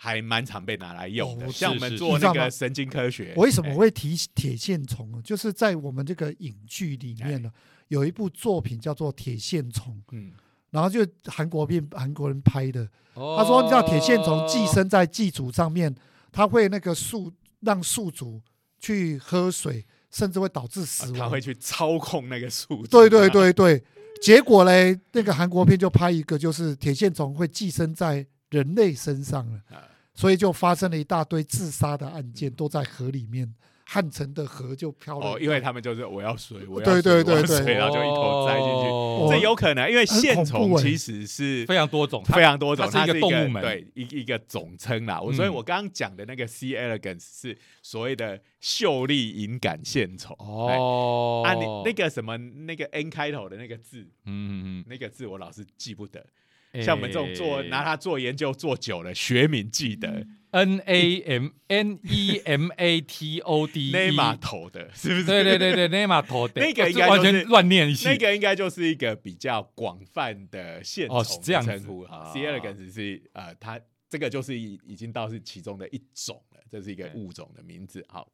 [0.00, 3.74] 还蛮常被拿来用的，哦像我们做那个神经科学，我为什么哎。
[3.74, 5.20] 会提铁线虫呢？
[5.22, 7.50] 就是在我们这个影剧里面呢，
[7.88, 10.32] 有一部作品叫做《铁线虫》，嗯
[10.70, 12.86] 然后就韩国片韩国人拍的。
[13.14, 15.92] 他他说，你知道铁线虫寄生在寄主上面，
[16.30, 18.40] 它会那个宿让宿主
[18.78, 21.14] 去喝水，甚至会导致死亡。
[21.14, 23.82] 啊他会去操控那个宿主，对对对对，
[24.20, 29.87] 结果嘞，那个韩国片就拍一个，就是铁线虫会寄生在人类身上了，啊
[30.18, 33.54] 所以就发生了一大堆自杀的案件，都在河里面，
[33.84, 35.24] 汉城的河就漂了。
[35.24, 38.88] 哦，因为他们就是我要水，我要对对水我要对对水然后就一头栽进去。
[38.88, 45.20] 哦这有可能，因为线虫其实是非常多种，非常多种，它是一个是动物门对一一个总称啦。
[45.20, 50.34] 我嗯所以，我刚刚讲的那个 C elegans 是所谓的秀丽隐感线虫。
[50.68, 56.26] 哎哦啊，你那个什么那个 N 开头的那个字，嗯嗯那个字我老是记不得。
[56.72, 65.24] 嗯，像我们这种做拿它做研究做久了，学名记得 N A M N E M A T O D Nema 头的，是不是？
[65.24, 72.32] 对对对对，内马头的 那个哦应该就是完全乱念一下，那个应该就是一个比较广泛的线哦虫是这样称呼哈啊。
[72.32, 73.78] C elegans 是呃，它
[74.08, 78.02] 这个就是已已经到是其中的一种了，这是一个物种的名字。
[78.08, 78.26] 好，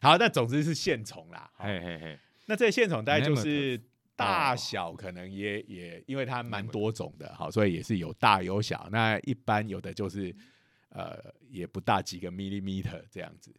[0.00, 1.50] 好，那总之是线虫啦。
[1.58, 3.78] 嘿嘿嘿，那这个线虫大概就是
[4.16, 8.88] 大小可能也也，因为它蛮多种的，好，所以也是有大有小。
[8.90, 10.34] 那一般有的就是
[10.90, 11.18] 呃
[11.50, 13.54] 也不大几个 millimeter 这样子。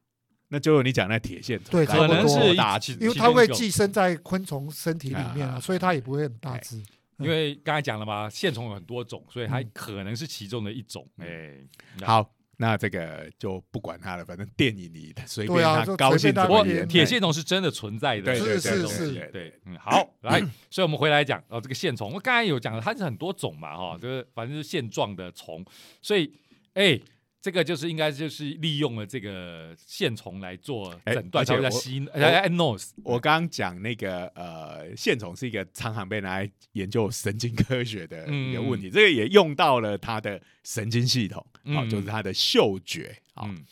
[0.49, 6.81] 那就你讲那铁线虫，对可能是大因为它会寄生在昆虫身体里面啊，啊所以它也不会很大只。
[7.17, 11.07] 因为刚才讲了嘛，线虫有很多种，所以它嗯可能是其中的一种。
[11.17, 11.55] 哎，
[12.01, 12.31] 好，
[12.63, 16.87] 那这个就不管它了，反正电影里随便他高兴不过怎么演。
[16.87, 20.39] 铁线虫是真的存在的，对对是是对是对对，嗯，好，来，
[20.71, 25.65] 所以我们回来讲哦，这个线虫，我刚才有讲了，它是很多种嘛，哈，就是反正是线状的虫，
[26.01, 26.31] 所以，
[26.75, 26.97] 哎，
[27.43, 43.65] 这个就是应该就是利用了这个线虫来做哎诊断，而且我才会叫吸哎 nose，我刚刚讲那个呃，线虫是一个常常被拿来研究神经科学的一个问题，这个也用到了它的神经系统，好、嗯就是它的嗅觉，好、嗯。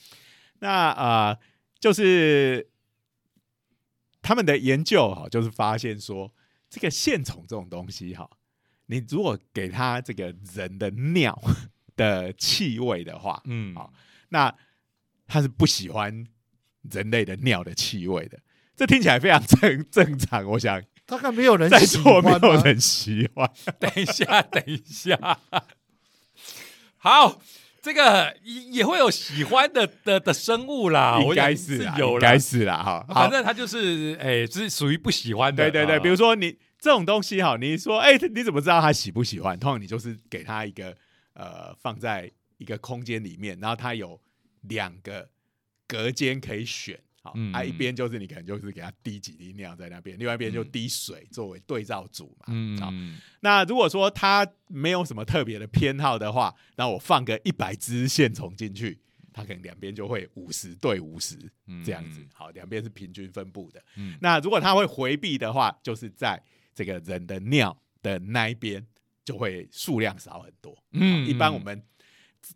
[0.59, 1.39] 那呃，
[1.79, 2.69] 就是
[4.21, 6.29] 他们的研究哈，就是发现说，
[6.69, 8.29] 这个线虫这种东西哈，
[8.87, 11.41] 你如果给它这个人的尿
[12.01, 13.93] 的气味的话，嗯，好
[14.29, 14.53] 那
[15.27, 16.25] 它是不喜欢
[16.91, 18.39] 人类的尿的气味的。
[18.75, 22.47] 这听起来非常正正常，我想大概没有人在喜座没欢吧？
[22.47, 23.47] 有人喜欢。
[23.79, 25.39] 等一下，等一下，
[26.97, 27.41] 好。
[27.83, 33.03] 这个也也会有喜欢的的的生物啦，应该是啦，有啦应该，是啦，哈。
[33.11, 39.57] 反正他就是哎，是属于不喜欢的，对对对，啊比如说你这种东西哈，你说哎、你怎么知道他喜不喜欢？
[39.57, 40.95] 通常你就是给他一个
[41.33, 44.19] 呃放在一个空间里面，然后它有
[44.61, 45.29] 两个
[45.87, 46.99] 隔间可以选。
[47.23, 52.47] 好，嗯啊，一边就是你可能就是给它滴几滴尿在那边，另外一边就嗯滴水作为对照组嘛。
[52.79, 58.99] 好，嗯，那如果说它没有什么特别的偏好的话，那我放个一百只线虫进去，
[59.31, 62.25] 它可能两边就会五十对五十嗯这样子。
[62.33, 63.79] 好，两边是平均分布的。
[63.97, 66.41] 嗯那如果它会回避的话，就是在
[66.73, 68.83] 这个人的尿的那一边
[69.23, 70.77] 就会数量少很多。
[70.91, 71.81] 嗯一般我们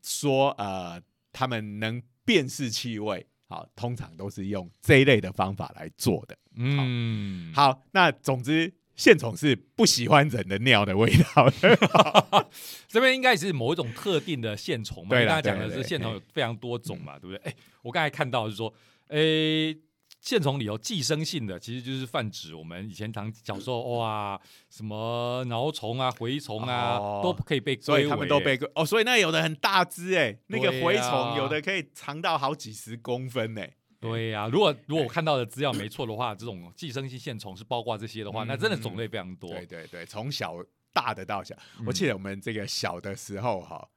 [0.03, 1.01] 说呃，
[1.31, 6.37] 他们能辨识气味，好，通常都是用这一类的方法来做的。
[6.55, 12.49] 嗯，好，那总之，线虫是不喜欢人的尿的味道的。
[12.87, 15.09] 这边应该是某一种特定的线虫嘛？
[15.09, 17.51] 对啦你刚才讲的是线虫有非常多种嘛，对不对？
[17.51, 18.73] 哎，我刚才看到是说，
[19.09, 19.77] 诶。
[20.25, 33.71] 线虫里有寄生性的，其实就是泛指我们以前常小时候哇，什么挠虫啊、蛔虫啊，哦都可以被所以归为他们都被哦，所以那有的很大只哎，那个蛔虫有的可以长到好几十公分哎。
[33.99, 39.51] 对呀、如果如果我看到的资料没错的话，这种寄生性线虫是包括这些的话，嗯那真的种类非常多。
[39.51, 40.55] 对对对，从小
[40.91, 43.87] 大的到小，嗯我记得我们这个小的时候哈，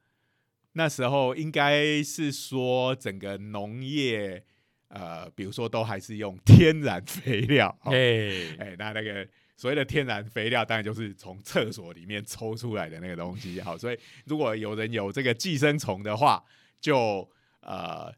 [0.73, 4.43] 那时候应该是说整个农业，
[4.89, 13.59] 呃，比如说都还是用 天然肥料，哦哎、哎，那那个所谓的天然肥料，当然就是从厕所里面抽出来的那个东西。
[13.61, 16.43] 好，所以如果有人有这个寄生虫的话，
[16.79, 17.29] 就
[17.61, 18.13] 呃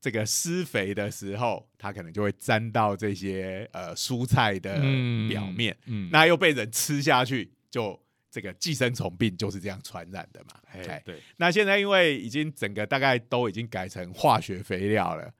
[0.00, 7.98] 这个施肥的时候，它可能就会沾到这些呃蔬菜的嗯表面，嗯，那又被人吃下去，就
[8.30, 10.60] 这个寄生虫病就是这样传染的嘛。
[10.72, 15.32] 哎哎，对，那现在因为已经整个大概都已经改成化学肥料了，好，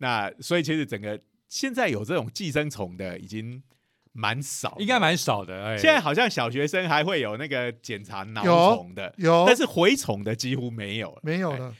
[0.00, 3.62] 那所以其实整个现在有这种寄生虫的已经
[4.12, 5.64] 蛮少的，应该蛮少的。
[5.64, 11.16] 哎，现在好像小学生还会有那个检查脑有虫的，有但是蛔虫的几乎没有了。
[11.18, 11.74] 哎没有了？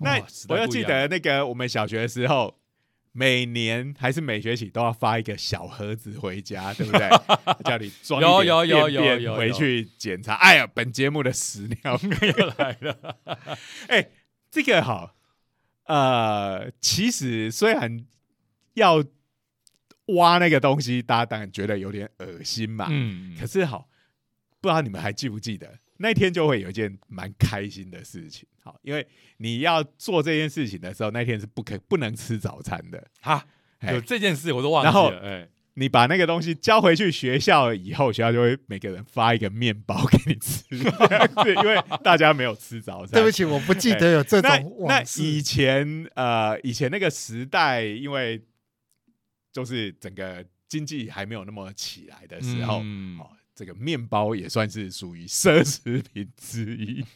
[0.00, 2.58] 那我要记得那个我们小学的时候。
[3.18, 7.08] 每年还是每学期都要发一个小盒子回家，对不对？
[7.64, 10.34] 叫你装有有有有回去检查。
[10.34, 11.98] 哎呀，本节目的屎尿
[12.36, 13.16] 又来了。
[13.88, 14.10] 哎、
[14.50, 15.15] 这个好，
[15.86, 18.04] 呃，其实虽然
[18.74, 19.02] 要
[20.06, 23.88] 挖那个东西，大家当然觉得有点恶心嘛，嗯，可是好，
[24.60, 29.06] 不知道你们还记不记得那天就会有一件蛮开心的事情，好，因为
[29.38, 33.46] 你要做这件事情的时候，那天是不可不能吃早餐的，哈，
[33.78, 35.20] 哎有这件事我都忘记然后了。
[35.20, 43.12] 哎，你把那个东西交回去学校以后，学校就会每个人发一个面包给你吃，对因为大家没有吃早餐。
[43.12, 45.02] 对不起，我不记得有这那种那。
[45.18, 48.42] 以前呃，以前那个时代，因为
[49.52, 57.04] 就是整个经济还没有那么起来的时候，嗯哦，这个面包也算是属于奢侈品之一。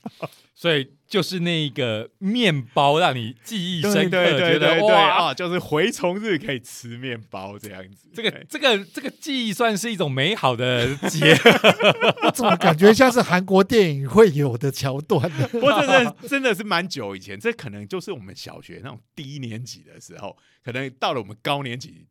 [0.54, 8.08] 所以就是那个面包让你记忆深刻，对对对觉得对对哇，哦，就是回虫日可以吃面包这样子。
[8.12, 11.32] 这个这个这个记忆算是一种美好的结，
[12.24, 15.48] 我怎么感觉像是韩国电影会有的桥段呢？
[15.52, 22.06] 不过这真的真的是蛮久以前，这可能就是我们小学那种低年级的时候，可能到了我们高年级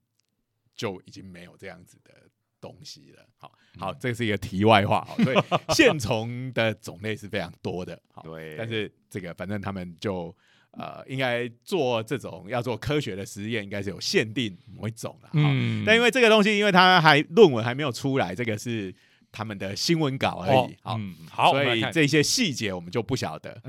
[0.76, 2.29] 就已经没有这样子的
[2.60, 3.26] 东西了。
[3.38, 5.06] 好，好，这是一个题外话。
[5.06, 5.38] 好，所以
[5.74, 8.00] 线虫的种类是非常多的。
[8.12, 10.36] 好，对但是这个反正他们就
[10.72, 15.30] 呃，应该做这种要做科学的实验，应该是有限定某一种了。
[15.34, 18.94] 嗯，嗯但因为这个东西，因为它还论文还没有出来，这个是
[19.32, 20.78] 他们的新闻稿而已。
[20.82, 20.96] 好。
[20.98, 23.62] 嗯，好，所以这些细节我们就不晓得。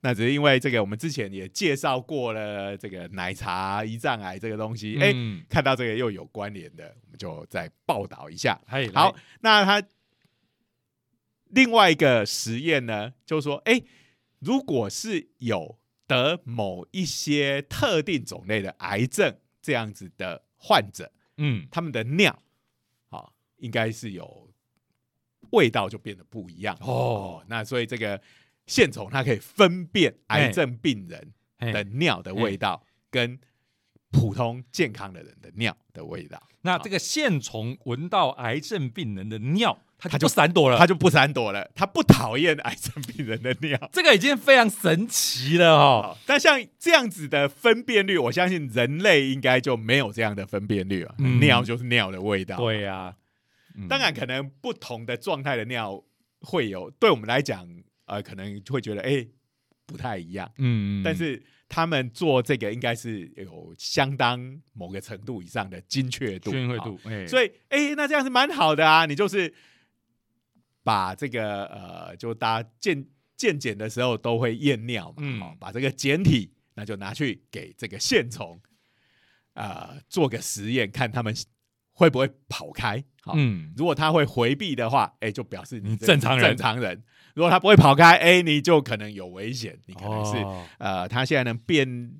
[0.00, 8.60] 那只是因为这个，我们之前也介绍过了这个奶茶胰脏癌这个东西，哎、嗯，看到这个又有关联的，我们就再报道一下。
[8.66, 9.82] 嘿好，，那他
[11.48, 13.80] 另外一个实验呢，就是说，哎、
[14.40, 22.42] 如果是有得某一些特定种类的癌症这样子的患者，嗯，他们的尿，
[23.08, 24.45] 好、应该是有
[25.52, 27.44] 味道就变得不一样哦哦。
[27.48, 28.20] 那所以这个
[28.66, 33.38] 线虫它可以分辨癌症病人的尿的味道跟
[34.10, 43.90] 普通健康的人的尿的味道，那这个线虫闻到癌症病人的尿，它它就闪躲了，它就不闪躲了，它不讨厌癌症病人的尿。
[43.92, 46.14] 这个已经非常神奇了哦。
[46.14, 51.14] 哦，但像这样子的分辨率，我相信人类应该就没有这样的分辨率啊。
[51.18, 53.14] 嗯尿就是尿的味道，对呀，嗯
[53.88, 56.02] 当然，可能不同的状态的尿
[56.40, 57.68] 会有，对我们来讲，
[58.06, 59.26] 呃，可能会觉得哎、
[59.84, 60.50] 不太一样。
[60.58, 69.04] 嗯，但是他们做这个应该是有相当某个程度以上的精确度，精确度，哎，所以哎、那这样是蛮好的啊。
[69.06, 69.52] 你就是
[70.82, 73.06] 把这个呃，就大家健
[73.36, 78.60] 健检的时候都会验尿嘛，嗯哦，把这个简体那就拿去给这个线虫
[79.54, 81.34] 呃做个实验，看他们
[81.96, 83.02] 会不会跑开。
[83.22, 86.50] 好，嗯，如果他会回避的话，哎，就表示你正常人。
[86.50, 87.02] 正常人。
[87.34, 90.64] 如果他不会跑开，哎，你就可能有危险，你可能是、哦。
[90.78, 92.12] 呃，他现在能变，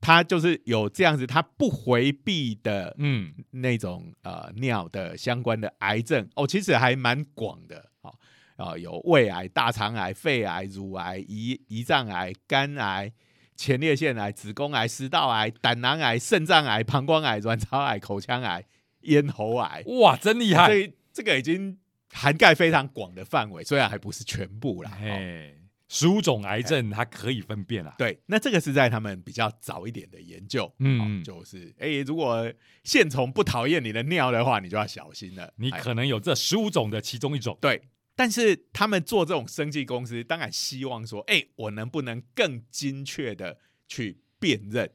[0.00, 3.32] 他就是有这样子，他不回避的嗯。
[3.52, 6.28] 那种呃尿的相关的癌症。
[6.34, 8.14] 哦，其实还蛮广的哦，
[8.56, 13.12] 啊、有胃癌、大肠癌、肺癌、乳癌、胰胰脏癌、肝癌、
[13.56, 18.64] 前列腺癌、子宫癌、食道癌、胆囊癌、肾脏癌、膀胱癌、卵巢癌、口腔癌、
[19.02, 20.68] 咽喉癌，哇，真厉害！
[20.68, 21.78] 这这个已经
[22.10, 24.90] 涵盖非常广的范围，虽然还不是全部啦。
[24.92, 25.54] 哦哎，
[25.88, 27.94] 十五种癌症它可以分辨啦。
[27.98, 32.50] 对，那这个是在他们比较早一点的研究，嗯嗯，就是哎、如果
[32.82, 35.44] 线虫不讨厌你的尿的话，你就要小心了。
[35.44, 37.58] 哎你可能有这十五种的其中一种。
[37.60, 37.82] 对，
[38.16, 44.90] 但是他们做这种生技公司，当然希望说，哎、我能不能更精确的去辨认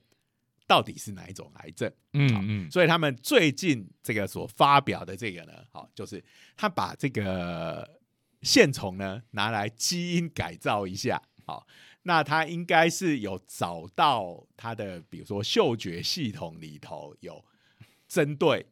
[0.68, 1.90] 到底是哪一种癌症？
[2.14, 6.22] 嗯嗯，所以他们最近这个所发表的这个呢，好，就是
[6.58, 8.00] 他把这个
[8.42, 11.66] 线虫呢拿来基因改造一下，好，
[12.04, 17.44] 那他应该是有找到它的，比如说嗅觉系统里头有
[18.08, 18.66] 针对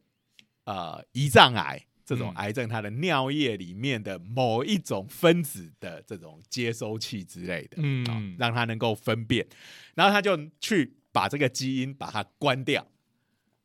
[0.64, 2.34] 呃胰脏癌这种嗯。
[2.36, 8.04] 癌症，它的尿液里面的某一种分子的这种接收器之类的，嗯。
[8.06, 9.46] 好让它能够分辨，
[9.94, 12.86] 然后他就去把这个基因把它关掉。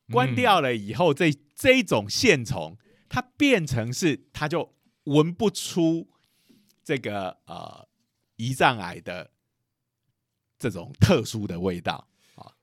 [0.10, 2.78] 关掉了以后，这这一种线虫，
[3.10, 4.74] 它变成是它就
[5.04, 6.08] 闻不出
[6.82, 7.86] 这个呃
[8.38, 9.32] 胰脏癌的
[10.58, 12.56] 这种特殊的味道啊。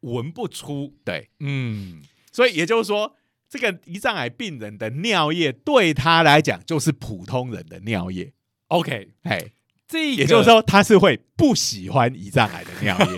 [0.00, 0.94] 闻不出。
[1.04, 2.02] 对，嗯，
[2.32, 3.14] 所以也就是说，
[3.50, 8.32] 这个胰脏癌病人的尿液对他来讲就是普通人的尿液。
[8.68, 9.52] OK，哎，
[9.86, 13.14] 这个也就是说，他是会不喜欢胰脏癌的尿液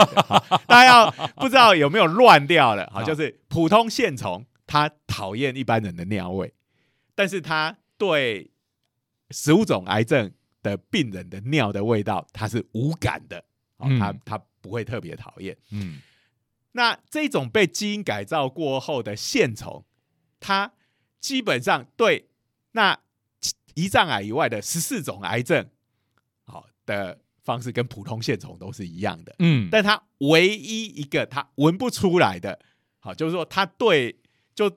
[0.67, 2.91] 大家要不知道有没有乱掉了？
[2.93, 6.53] 好，就是普通线虫，它讨厌一般人的尿味，
[7.15, 8.51] 但是它对
[9.31, 13.45] 十五种癌症的病人的尿的味道，它是无感的。
[13.77, 15.57] 好，嗯它它不会特别讨厌。
[15.71, 16.01] 嗯
[16.73, 19.85] 那这种被基因改造过后的线虫，
[20.41, 20.73] 它
[21.21, 22.29] 基本上对
[22.73, 22.99] 那
[23.77, 25.71] 胰脏癌以外的十四种癌症，好
[26.87, 29.35] 的方式跟普通线虫都是一样的。
[29.39, 32.59] 嗯，但它唯一一个它闻不出来的，
[32.99, 34.19] 好，就是说它对
[34.55, 34.71] 就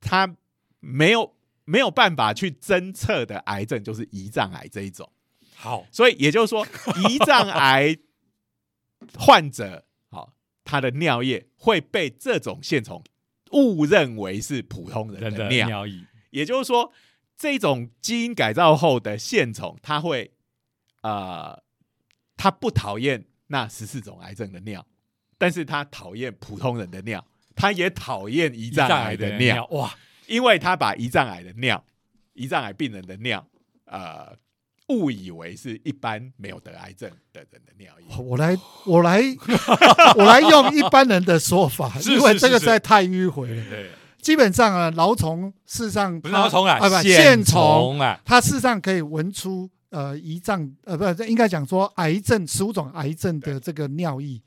[0.00, 0.36] 它
[0.80, 1.34] 没有
[1.64, 5.10] 没有办法去侦测的癌症，就是胰脏癌这一种。
[5.54, 7.96] 好，所以也就是说，胰脏癌
[9.16, 10.32] 患者，好，
[10.62, 13.02] 他的尿液会被这种线虫
[13.50, 16.04] 误认为是普通人人的尿液。
[16.30, 16.92] 也就是说，
[17.36, 20.30] 这种基因改造后的线虫，它会
[21.02, 21.62] 呃，
[22.36, 24.84] 他不讨厌那十四种癌症的尿，
[25.38, 27.24] 但是他讨厌普通人的尿，
[27.54, 29.94] 他也讨厌胰脏癌的尿，哇，
[30.26, 31.84] 因为他把胰脏癌的尿、
[32.34, 33.46] 胰脏癌病人的尿，
[33.86, 34.36] 呃，
[34.88, 38.06] 误以为是一般没有得癌症的人的尿液。
[38.18, 39.22] 我来，我来，
[40.16, 43.64] 我来用一般人的说法， 是因为这个实在太迂回了。
[43.70, 43.90] 对，
[44.20, 54.40] 基本上啊，蛲虫事实上不是毛虫啊，啊，不线线虫，虫啊，它事实上可以闻出呃胰脏呃不应该讲说癌症十五种癌症的这个尿液，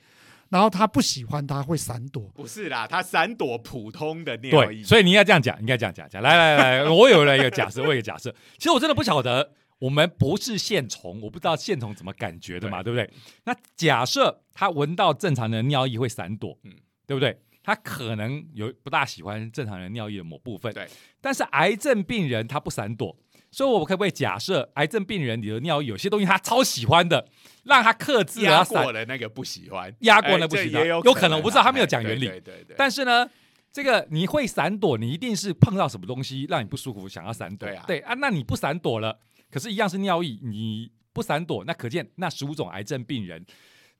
[0.50, 2.24] 然后他不喜欢他会闪躲。
[2.34, 4.84] 不是啦，他闪躲普通的尿对，液。
[4.84, 6.22] 所以你应该这样讲，应该这样讲讲。
[6.22, 8.34] 来来来，我有了一个假设， 我有一个假设。
[8.58, 13.10] 其实我真的不晓得，我们不是线虫，我不知道线虫怎么感觉的嘛，对不对？
[13.46, 16.78] 那假设他闻到正常人的尿液会闪躲，嗯嗯，
[17.08, 17.38] 对不对？
[17.64, 20.88] 他可能有不大喜欢正常人尿液的某部分，对。
[21.22, 23.16] 但是癌症病人他不闪躲，
[23.52, 27.28] 所以我可不可以假设，癌症病人里的尿液有些东西他超喜欢的，
[27.66, 33.30] 让他克制了压过了那个不喜欢，压过了哎不喜欢有有可能能我不知道他没有哎讲原理对对对对，但是呢，
[33.72, 37.68] 这个你会闪躲，你一定是碰到什么东西让你不舒服，想要闪躲。
[37.86, 39.20] 对啊啊，那你不闪躲了，
[39.52, 43.46] 可是，一样是尿意，你不闪躲，那可见那十五种癌症病人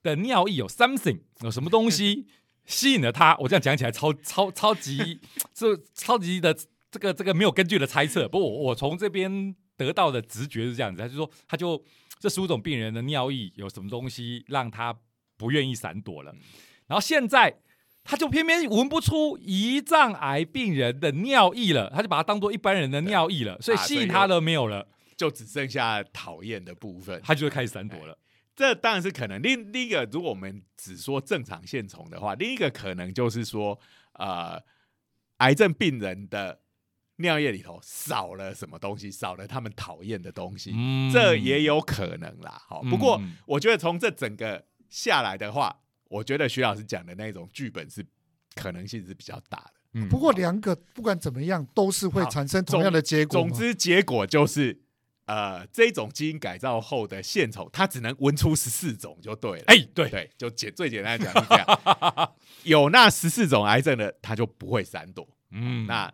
[0.02, 2.26] 的尿意有 something 有什么东西
[2.64, 3.36] 吸引了他。
[3.40, 5.20] 我这样讲起来超超超级
[5.52, 6.56] 就超级的
[6.92, 11.82] 这个这个没有根据的猜测，不过我我从这边得到的直觉是这样子，他就说他就
[12.20, 14.96] 这十五种病人的尿液有什么东西让他
[15.36, 16.32] 不愿意闪躲了，
[16.86, 17.56] 然后现在。
[18.04, 27.20] 他就偏偏闻不出胰脏癌病人的尿液了，他就把它当做一般人的尿液了，所以啊所以吸引他的没有了，就只剩下讨厌的部分。
[27.22, 28.18] 他就会开始闪躲了。
[28.56, 29.40] 这当然是可能。
[29.40, 33.78] 另另一个，如果我们只说正常线虫的话，另一个可能就是说，
[34.14, 34.60] 呃，
[35.36, 36.58] 癌症病人的
[37.22, 42.60] 尿液里头少了什么东西，少了他们讨厌的东西，嗯这也有可能啦。
[42.68, 45.74] 好，不过嗯我觉得从这整个下来的话，
[46.08, 48.04] 我觉得徐老师讲的那种剧本是
[48.54, 49.72] 可能性是比较大的。
[49.94, 53.48] 嗯不过两个不管怎么样，都是会好产生同样的结果嘛。
[53.48, 54.80] 总之，结果就是，
[55.26, 59.64] 呃，这种基因改造后的线虫，它只能闻出十四种就对了。
[59.66, 62.32] 哎，对，对，就简最简单的讲是这样。
[62.64, 65.28] 有那十四种癌症的，它就不会闪躲。
[65.50, 66.10] 嗯，那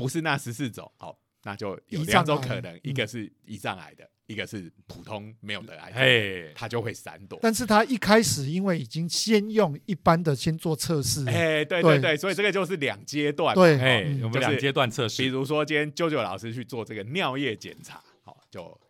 [0.00, 2.80] 不是那十四种，好，那就有两种可能，嗯。
[2.82, 7.38] 一个是胰脏癌的，一个是普通没有得癌症，哎，它就会闪躲。
[7.42, 11.98] 但是他一开始因为已经先用一般的先做测试，哎，对对。
[11.98, 13.62] 对对，所以这个就是两阶段嘛。
[13.62, 14.22] 对。
[14.22, 15.22] 我们两阶段测试。
[15.22, 18.80] 比，如说今天啾啾老师去做这个尿液检查，好，就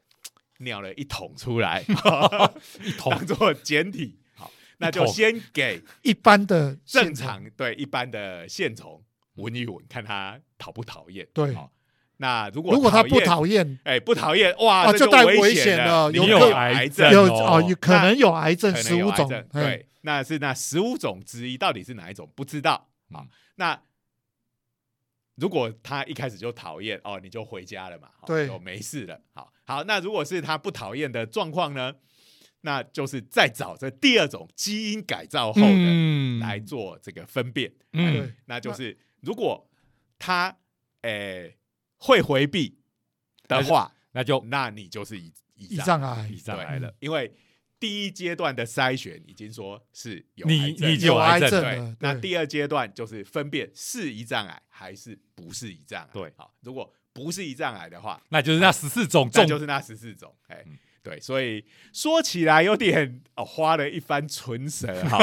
[0.58, 1.82] 尿了一桶出来，
[2.84, 3.10] 一桶。
[3.10, 9.02] 当做检体，好，那就先给一般的正常对一般的线虫
[9.40, 11.26] 闻一闻，看他讨不讨厌。
[11.32, 11.72] 对好，
[12.18, 23.28] 那如果如果他不厌讨厌，哎，不讨厌哇，就带危险了，有有癌症，有哦哦，有可能有癌症十五种对，那是那十五种之一，到底是哪一种不知道啊嗯？
[23.56, 23.80] 那
[25.36, 29.18] 如果他一开始就讨厌哦，你就回家了嘛，好对就没事了。
[29.32, 31.94] 好，好，那如果是他不讨厌的状况呢，
[32.60, 39.68] 那就是再找这第二种基因改造后的嗯来做这个分辨，嗯那就是如果
[40.18, 40.56] 他
[41.02, 41.56] 诶
[41.96, 42.78] 会回避
[43.48, 47.34] 的话，那就那你就是胰胰胰脏癌胰脏癌了，因为
[47.78, 51.96] 第一阶段的筛选已经说是有你有有癌癌症对，，对。
[52.00, 56.10] 那第二阶段就是分辨是胰脏癌还是不是胰脏癌。
[56.12, 56.32] 对。
[56.36, 60.34] 好，如果不是胰脏癌的话，那就是那十四种那就是那十四种。
[60.48, 60.62] 哎。
[60.66, 65.18] 嗯，对，所以说起来有点哦，花了一番唇舌哈。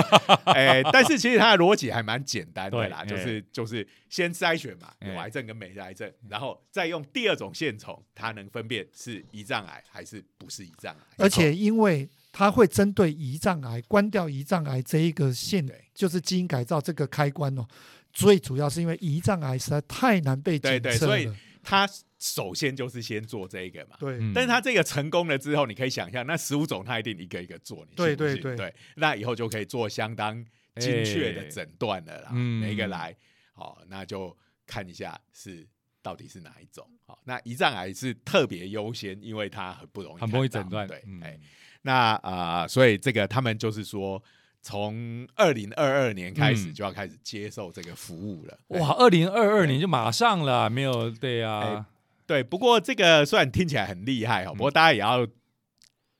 [0.46, 11.02] 哎，但是其实它的逻辑还蛮简单的啦，就是就是先筛选嘛，有哎癌症跟没癌症，然后再用第二种线虫，它能分辨是胰脏癌还是不是胰脏癌。
[11.18, 17.66] 而且因为它会针对胰脏癌关掉胰脏癌这一个线对，就是基因改造这个开关哦。
[18.12, 21.32] 最主要是因为胰脏癌实在太难被对检测对所以
[21.70, 23.97] 了，它首先就是先做这个嘛。
[24.34, 30.34] 但是他这个成功了之后，你可以想象，那十五种他一定一个一个做，你信不对对对对，那以后就可以做相当
[30.80, 32.30] 精确的诊断了啦。
[32.32, 33.15] 嗯每一个来，
[33.51, 35.68] 好，那就看一下是
[36.01, 36.89] 到底是哪一种。
[37.05, 41.39] 好，那胰脏癌是特别优先，因为它很不容易很不容易诊断，对，嗯哎，
[41.84, 44.22] 那啊、呃所以这个他们就是说，
[44.68, 46.74] 从二零二二年开始嗯。
[46.74, 48.59] 就要开始接受这个服务了。
[48.68, 51.61] 哎哇，二零二二年就马上了，没有对啊。
[51.61, 51.86] 哎，
[52.26, 54.57] 对，不过这个虽然听起来很厉害哈，嗯。
[54.57, 55.26] 不过大家也要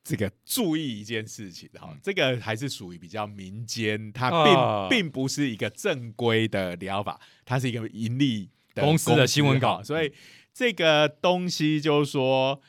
[0.02, 4.88] 这个注意一件事情哈嗯，这个还是属于比较民间，它并、啊。
[4.88, 9.82] 并不是一个正规的疗法，它是一个盈利的公司的新闻稿。
[9.82, 10.10] 所以
[10.54, 12.62] 这个东西就是说。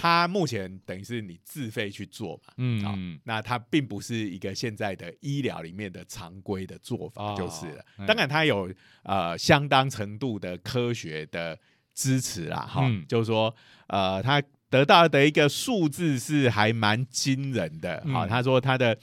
[0.00, 7.84] 它目前等于是你自费去做嘛，好嗯，那它并不是一个现在的医疗里面的常规的做法，哦就是了。
[7.98, 8.72] 嗯当然，它有
[9.02, 11.58] 呃相当程度的科学的
[11.94, 13.52] 支持啦，哈、嗯就是说
[13.88, 14.40] 呃，他
[14.70, 18.00] 得到的一个数字是还蛮惊人的。
[18.12, 18.96] 好、嗯他说他的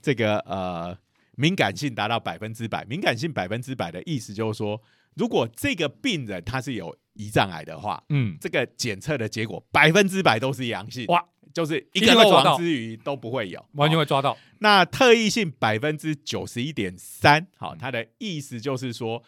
[0.00, 0.96] 这个呃
[1.36, 4.80] 敏感性达到百分之百，敏感性百分之百的意思就是说，
[5.16, 12.58] 如果这个病人他是有胰脏癌的话，嗯，这个检测的结果百分之百都是阳性，哇，就是一一个漏网定会抓到。
[12.58, 17.78] 之鱼都不会有，完全好会抓到，那特异性百分之九十一点三，好，嗯。
[17.78, 19.22] 它的意思就是说，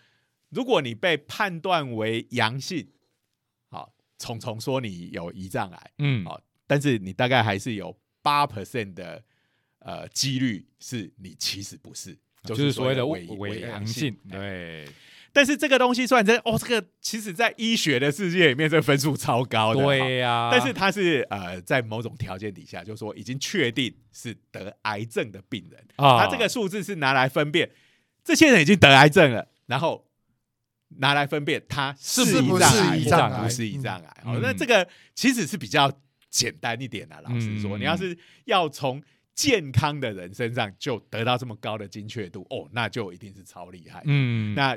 [0.50, 2.88] 如果你被判断为阳性，
[3.68, 9.22] 好，虫虫说你有胰脏癌，嗯，好，但是你大概还是有八 percent 的
[9.80, 14.38] 呃几率是你其实不是，就是所谓的伪伪阳阳性，哎。
[14.38, 14.88] 对
[15.32, 26.24] 但是这个东西虽然在哦，这个其实在医学的世界里面，这个分数超高的，对呀，但是它是呃，在某种条件底下，就是说已经确定是得癌症的病人，啊。
[26.24, 27.70] 他这个数字是拿来分辨
[28.22, 30.06] 这些人已经得癌症了，然后
[30.98, 33.42] 拿来分辨他是是不胰脏癌是胰脏癌？
[33.42, 34.22] 不是胰脏癌。
[34.24, 34.34] 嗯。
[34.34, 35.90] 哦，那这个其实是比较
[36.28, 37.80] 简单一点的、老实说，嗯。
[37.80, 39.02] 你要是要从
[39.34, 44.02] 健康的人身上就得到这么高的精确度，哦，那就一定是超厉害。
[44.04, 44.76] 嗯，那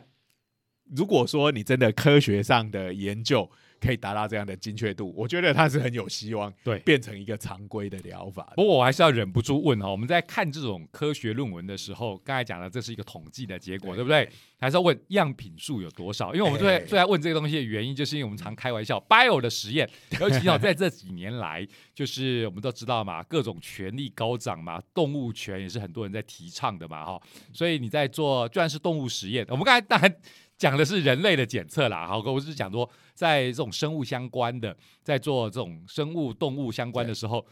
[0.93, 8.53] 如果说你真的科学上的研究可以达到这样的精确度，我觉得它是很有希望对变成一个常规的疗法。
[8.55, 14.27] 不过我还是要忍不住问哈，我们在看这种科学论文的时候，刚才讲了这是一个统计的结果，对不对？
[14.57, 16.33] 还是要问样品数有多少？
[16.33, 19.87] 因为我们最哎最爱问这个东西的原因，就是因为我们常开玩笑，bio 的实验，
[20.19, 27.21] 尤其哦在这几年来，就是我们都知道嘛，各种权力高涨嘛，动物权也是很多人在提倡的嘛，哈。
[27.53, 30.15] 所以你在做，就算是动物实验，我们刚才当然
[30.57, 37.45] 讲的是人类的检测啦，好，我只是讲说，在这种生物相关的，在做这种生物动物相关的时候。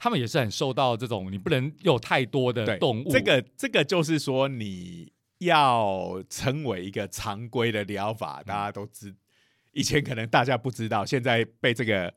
[0.00, 9.12] 他们也是很受到这种你不能有太多的对动物，这个这个就是说你要成为一个常规的疗法，大家都知，
[9.72, 12.14] 以前可能大家不知道，现在被这个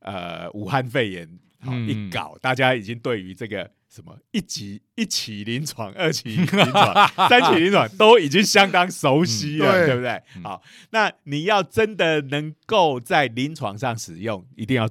[0.00, 1.26] 呃武汉肺炎
[1.62, 1.88] 好、嗯。
[1.88, 9.72] 一搞，大家已经对于这个什么一级一期临床、二期临床、 三期临床都已经相当熟悉了，嗯。
[9.72, 9.86] 对。
[9.86, 10.22] 对不对？
[10.36, 10.42] 嗯。
[10.42, 14.88] 好，那你要真的能够在临床上使用，一定要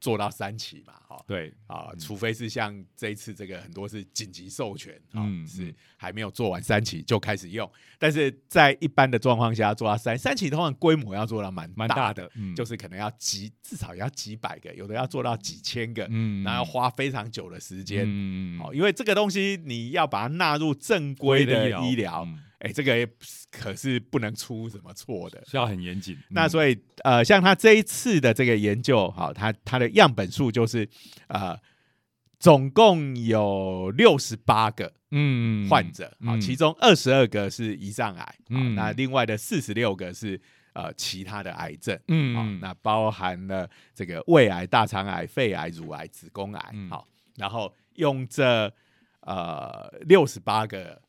[0.00, 5.74] 做到三期嘛，哈、对，啊，除非是像这一次这个很多是紧急授权，啊、嗯是嗯。
[5.96, 12.54] 还没有做完三期就开始用，但是在一般的状况下做到三三期，通常规模要做到蛮蛮大的，嗯。
[12.54, 18.04] 就是可能要几至少也要几百个，有的要做到几千个，嗯然后要花非常久的时间。
[18.06, 23.06] 嗯好，因为这个东西你要把它纳入正规的医疗，嗯哎、这个也
[23.50, 25.42] 可是不能出什么错的。
[25.46, 26.14] 是要很严谨。
[26.14, 30.88] 嗯那所以呃，像他这一次的这个研究，好，他他的样本数就是
[31.28, 31.54] 呃，
[32.38, 38.34] 总共有六十八个嗯患者，好，嗯其中二十二个是胰脏癌，
[38.74, 40.40] 那另外的四十六个是
[40.72, 48.72] 呃其他的癌症，好，嗯嗯那包含了这个胃癌、大肠癌、肺癌、乳癌、子宫癌，嗯好，然后用这
[49.20, 51.02] 呃六十八个。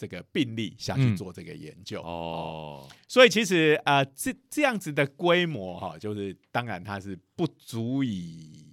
[0.00, 1.16] 这个病例下去嗯。
[1.16, 8.64] 做这个研究，哦，所以其实呃，这这样子的规模哈，就是当然它是不足以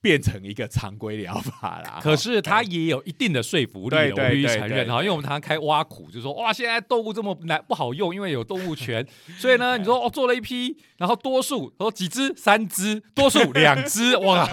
[0.00, 1.98] 变成一个常规疗法啦。
[2.02, 5.04] 可是它也有一定的说服力我必须对对承认哈，对。
[5.04, 9.06] 因为我们常常开挖苦，就说哇，现在动物这么难不好用，因为有动物权，
[9.38, 14.46] 所以呢， 你说哦做了一批，然后多数说几只三只，多数两只， 哇，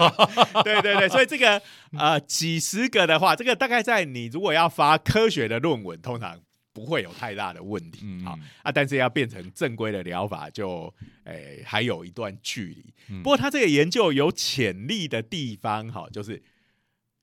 [0.64, 1.60] 对对对，所以这个
[1.98, 6.38] 呃几十个的话，这个大概在你如果要发科学的论文，通常
[6.76, 8.00] 不会有太大的问题。
[8.04, 10.92] 嗯好啊，但是要变成正规的疗法就，
[11.24, 12.92] 诶还有一段距离。
[13.08, 16.42] 嗯不过他这个研究有潜力的地方，哈，就是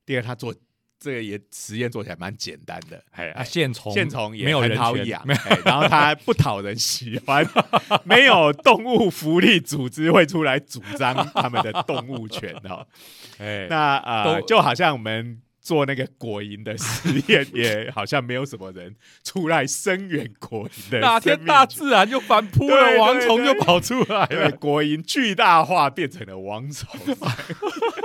[0.08, 0.52] 第二，他做
[1.00, 5.24] 这个也实验做起来蛮简单的，哎啊，线虫线虫也没有人权很好养，
[5.64, 7.46] 然后它不讨人喜欢，
[8.06, 12.88] 没有动物福利组织会出来主张他们的动物权哦。
[13.38, 18.94] 哎，那呃，就好像我们做那个果蝇的实验，也好像没有什么人
[19.24, 24.52] 出来声援果蝇的哪天大自然就反扑了，王虫就跑出来了。
[24.52, 27.00] 果蝇巨大化变成了王虫，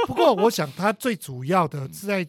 [0.07, 2.25] 不过我想它最主要的是在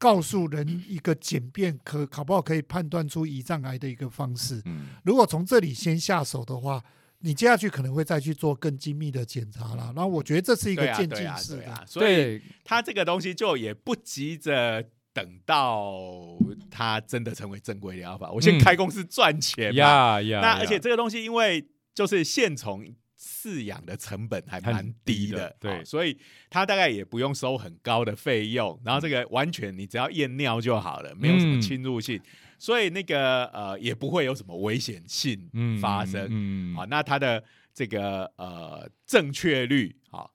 [0.00, 4.60] 告诉人一个简便可考不好可以判断出胰脏癌的一个方式。
[4.64, 6.82] 嗯，如果从这里先下手的话，
[7.22, 9.92] 你接下去可能会再去做更精密的检查啦。
[9.94, 16.36] 那我觉得这是一个渐进式啊，所以对，它这个东西就也不急着等到
[16.70, 20.20] 它真的成为正规疗法，我先嗯开公司赚钱嘛。
[20.20, 21.64] 那而且这个东西因为
[21.94, 22.84] 就是线虫
[23.20, 26.18] 饲养的成本还蛮低的低的，对哦所以
[26.50, 32.20] 它大概也不用收很高的费用，然后这个完全你只要验尿就好了，没有什么嗯侵入性，
[32.62, 36.28] 所以那个呃也不会有什么危险性嗯发生。
[36.30, 37.42] 嗯，好，那它的
[37.74, 40.30] 这个呃正确率好。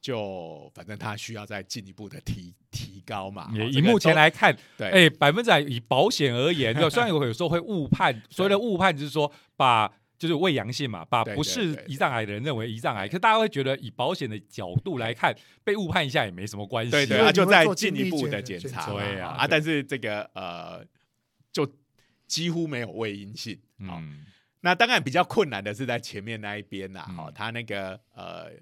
[0.00, 3.52] 就反正它需要再进一步的提提高嘛。
[3.70, 9.88] 以目前都来看，对，哎，百分之百以保险而言， 就虽然有有时候会误判，所谓的误判就是说把。
[10.18, 17.14] 就是胃阳性嘛，把对对不是对胰脏癌的人认为胰脏癌，可是大家会觉得以保险的角度来看，被误判一下也没什么关系。
[17.14, 20.88] 啊，就再进一步的检查嘛，检查啊，啊但是这个呃，就
[22.28, 23.58] 几乎没有胃阴性。
[23.86, 24.24] 好、嗯，
[24.60, 28.52] 那当然比较困难的是在前面那一边呐，嗯好、他那个呃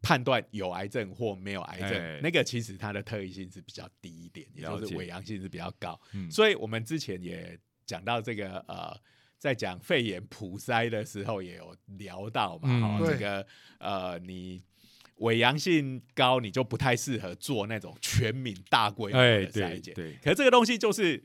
[0.00, 6.00] 判断有癌症或没有癌症，哎那个其实它的特异性是比较低一点，也就是伪阳性是比较高。
[6.12, 8.96] 嗯所以我们之前也讲到这个呃，
[9.38, 13.44] 在讲肺炎普筛的时候也有聊到嘛，嗯哦，这个
[13.78, 14.62] 呃你。
[15.18, 19.92] 伪阳性高，你就不太适合做那种全民大规模哎，的筛检。
[20.22, 21.20] 可是这个东西就是，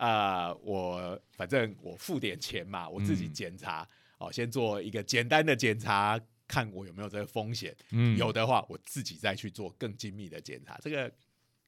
[0.00, 3.32] 呃，我反正我付点钱嘛，我自己嗯。
[3.34, 3.86] 检查，
[4.16, 8.16] 哦，先做一个简单的检查，看我有没有这个风险，嗯。
[8.16, 11.12] 有的话，我自己再去做更精密的检查，这个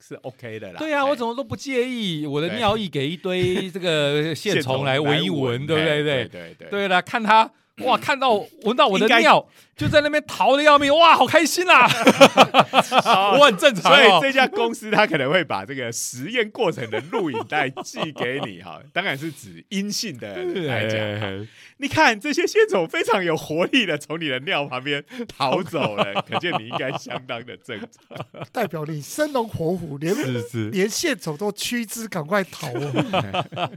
[0.01, 0.79] 是 OK 的啦。
[0.79, 1.05] 对呀、哎。
[1.05, 5.91] 我怎么都不介意我的尿液给一堆这个 线虫来闻一闻，对不对？
[5.91, 6.29] 哎对对。
[6.29, 6.71] 对对。
[6.71, 9.47] 对了，看他哇，看到闻到我的尿，
[9.77, 11.89] 就在那边逃的要命，哇，好开心啊！
[13.39, 21.01] 我很正常、所以哦，这家公司它可能会把这个实验过程的录影带寄给你哈， 当然是指阴性的来讲。
[21.01, 21.47] 哎
[21.79, 28.25] 你看这些线虫非常有活力的从你的尿旁边逃走了， 可见你应该相当的正常。
[28.53, 33.73] 代表你生龙活虎，连是是连线虫都趋之赶快逃哦。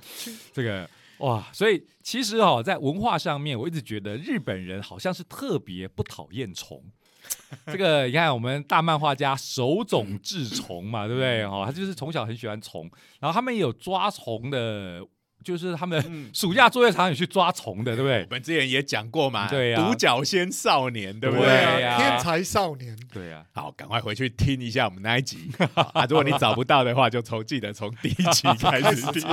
[0.54, 0.88] 这个
[1.20, 6.84] 哇，所以其实哦，在文化上面，我一直觉得日本人好像是特别不讨厌虫。
[7.66, 11.42] 这个你看，我们大漫画家手冢治虫嘛，对不对？
[11.44, 12.90] 哦，他就是从小很喜欢虫，
[13.20, 15.02] 然后他们也有抓虫的，
[15.46, 18.32] 就是他们嗯暑假作业常常有去抓虫的，对不对我？
[18.32, 25.50] 们之前也讲过嘛，对呀独角仙少年，对不对天才少年，对呀、好，赶快回去听一下我们那一集
[25.94, 26.06] 啊！
[26.10, 29.24] 如果你找不到的话，就从记得从第一集开始听。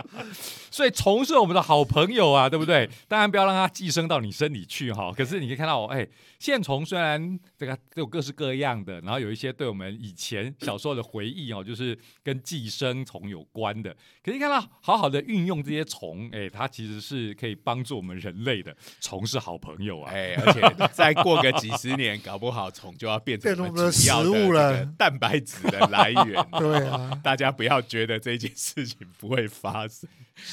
[0.70, 2.88] 所以虫是我们的好朋友啊，对不对？
[3.08, 5.10] 当然不要让它寄生到你身体去哈。
[5.16, 6.06] 可是你可以看到，哎，
[6.38, 13.92] 线虫虽然这个都有各式各样的，然后有一些对我们以前小时候的回忆哦，就是跟寄生虫有关的。
[14.22, 18.76] 可是你看到好好的运用这些虫，哎，它其实是可以帮助我们人类的。
[19.00, 20.12] 虫是好朋友啊。
[20.12, 26.46] 哎，而且再过个几十年，搞不好虫就要变成我我们的食物了蛋白质的来源。
[26.60, 30.08] 对啊，大家不要觉得这件事情不会发生，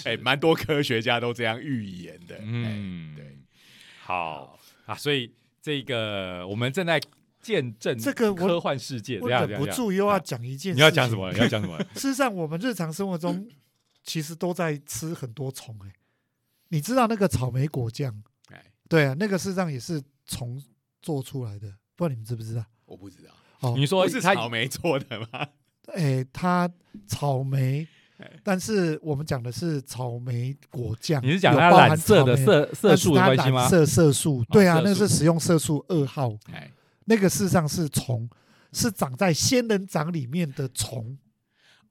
[0.05, 2.37] 哎，蛮多科学家都这样预言的。
[2.41, 3.37] 嗯，嗯，对，
[4.01, 5.31] 好啊，所以
[5.65, 7.01] 这个我们正在
[7.41, 9.65] 见证这个科幻世界，我这样忍不。
[9.65, 11.15] 这样住又要讲一件事，你要讲什？
[11.15, 11.31] 么？
[11.33, 11.75] 你要讲什么？
[11.95, 13.47] 事实上，我们日常生活中
[14.05, 15.91] 其实都在吃很多虫哎、
[16.67, 18.13] 你知道那个草莓果酱？
[18.49, 20.61] 哎，对啊，那个事实上也是虫
[21.01, 22.63] 做出来的，不知道你们知不知道？
[22.85, 25.47] 我不知道，哦，你说不是它草莓做的吗？
[25.95, 26.69] 哎，它
[27.07, 27.87] 草莓哎，
[28.43, 33.67] 但是我们讲的是草莓果酱，你是讲它染色的色色素的关系吗？
[33.67, 36.71] 色色素，对啊，那是食用色素二号，哎，
[37.05, 38.29] 那个事实上是虫，
[38.71, 41.17] 是长在仙人掌里面的虫。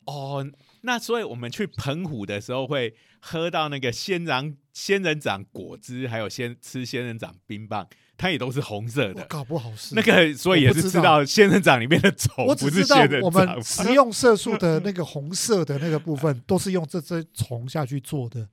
[0.07, 0.47] 哦，
[0.82, 9.25] 那所以我们去澎湖的时候会喝到那个仙人仙人掌果汁，还有仙吃仙人掌冰棒，它也都是红色我的。
[9.27, 13.31] 搞不好是那个，所以也是知道仙人掌里面的虫我不只知道是仙人我。
[13.31, 18.49] 们食用色素的那个红色的那个部分，都是用这只虫下去做的。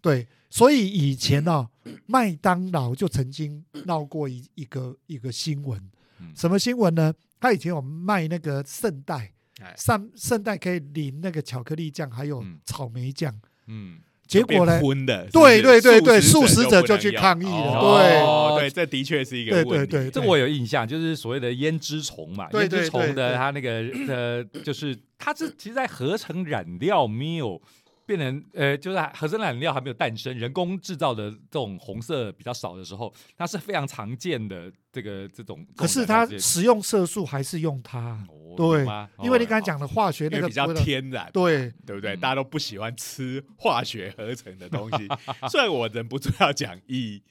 [0.00, 1.68] 对，所以以前啊、
[2.06, 5.80] 麦当劳就曾经闹过一一个一个新闻
[6.18, 7.14] 嗯，什么新闻呢？
[7.40, 13.32] 他以前有卖那个圣代，哎圣圣代可以淋那个巧克力酱，还有嗯草莓酱。
[13.66, 15.04] 嗯，结果呢昏？
[15.04, 19.90] 的，对对对对素素食者就去抗议了哦对对，这的确是一个对问题。
[19.90, 27.60] 对对这个我有印象，就是所谓的胭脂虫嘛，对胭脂虫对对对的它那个呃，就是它是其实在合成染料没有
[28.04, 35.64] 变成呃，就是合成染料还没有诞生，人工制造的这种红色比较少的时候，它是非常常见的这个这种。
[35.76, 42.14] 可是它它食用色素还是用它，哦对吗因为你刚才哦讲的化学那个比较天然，对，对不对？
[42.14, 45.08] 嗯大家都不喜欢吃化学合成的东西，
[45.48, 47.22] 所以我忍不住要讲，以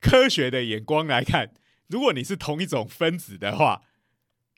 [0.00, 1.50] 科学的眼光来看，
[1.88, 3.82] 如果你是同一种分子的话，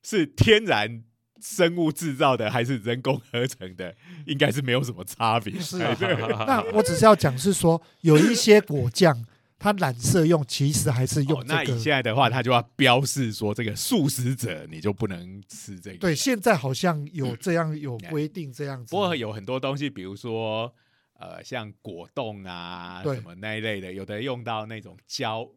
[0.02, 1.02] 是天然
[1.42, 3.94] 生物制造的还是人工合成的，
[4.26, 5.58] 应该是没有什么差别。
[5.58, 6.14] 是啊哎对
[6.46, 9.26] 那我只是要讲是说，有一些果酱
[9.58, 11.78] 它染色用，其实还是用哦，那这个。
[11.78, 15.98] 以现在的话，它就要标示说，这个素食者你就不能吃这个。
[15.98, 18.90] 对，现在好像有这样有规定这样子。
[18.90, 20.72] 不过有很多东西，比如说
[21.18, 25.48] 呃，像果冻啊什么那一类的，有的用到那种胶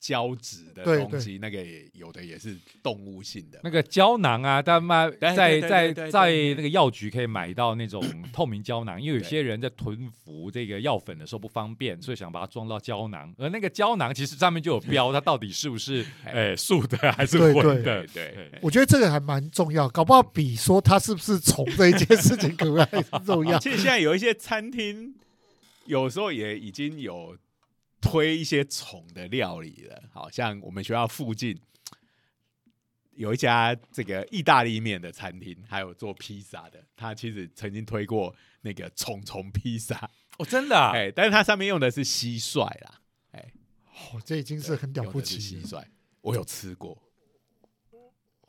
[0.00, 3.60] 胶质的对东西，那个也有的也是动物性的。
[3.62, 8.02] 那个胶囊啊，但卖在在在那个药局可以买到那种
[8.32, 13.32] 透明胶囊，因为有些人在囤服这个药粉的时候不方便，所以想把它装到胶囊。
[13.38, 17.54] 而那个胶囊其实上面就有标，它到底是不是 哎诶素的还是荤
[17.84, 18.04] 的？
[18.06, 23.56] 对对，我觉得这个还蛮重要，搞不好比说它是不是虫这一件事情可能还重要。
[23.62, 25.14] 其实现在有一些餐厅，
[25.86, 27.36] 有时候也已经有
[28.02, 30.02] 推一些宠的料理了。
[30.12, 31.58] 好像我们学校附近
[33.12, 40.92] 有一家这个意大利面的餐厅，还有做披萨的，他其实曾经推过那个虫虫披萨，哦，真的、啊？
[40.96, 43.00] 哎，但是它上面用的是蟋蟀啦，
[43.30, 43.52] 哎
[44.12, 45.62] 哦，这已经是很了不起了。
[45.62, 45.84] 蟋蟀，
[46.22, 47.00] 我有吃过，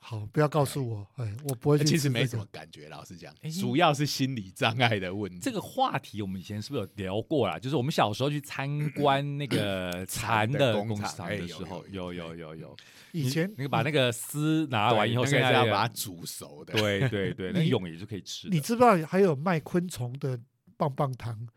[0.05, 2.27] 好，不要告诉我，哎，我不会其实没。
[2.27, 5.39] 什么感觉，老实讲哎，主要是心理障碍的问题。
[5.41, 7.57] 这个话题我们以前是不是有聊过啦？
[7.57, 12.77] 就是我们小时候去参观那个 蚕的的工工厂的时候，有有有有有。
[13.13, 18.49] 以前那个把那个丝拿完以后，现在要把它煮熟的，对对对，那你蛹也是可以吃。
[18.49, 20.37] 你知不知道还有卖昆虫的
[20.75, 21.47] 棒棒糖？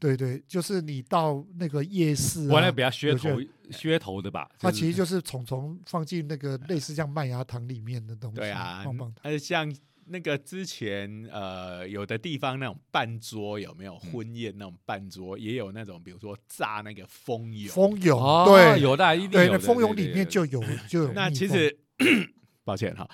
[0.00, 3.40] 嗯对对，就是你到那个夜市啊完了，比较噱头
[3.70, 4.50] 噱头的吧？
[4.58, 8.36] 它其实就 是虫虫放进那个类似像麦芽糖里面的东西。
[8.38, 9.70] 对啊棒棒糖。，呃，像
[10.06, 17.68] 那个之前呃，有的地方那种半桌有没有嗯婚宴那种半桌，也有那种比如说炸那个蜂蛹。
[17.68, 21.12] 蜂蛹，哦，对有的啊，一定，有蜂蛹对里面就有就有。
[21.12, 21.78] 那其实，
[22.64, 23.08] 抱歉哈，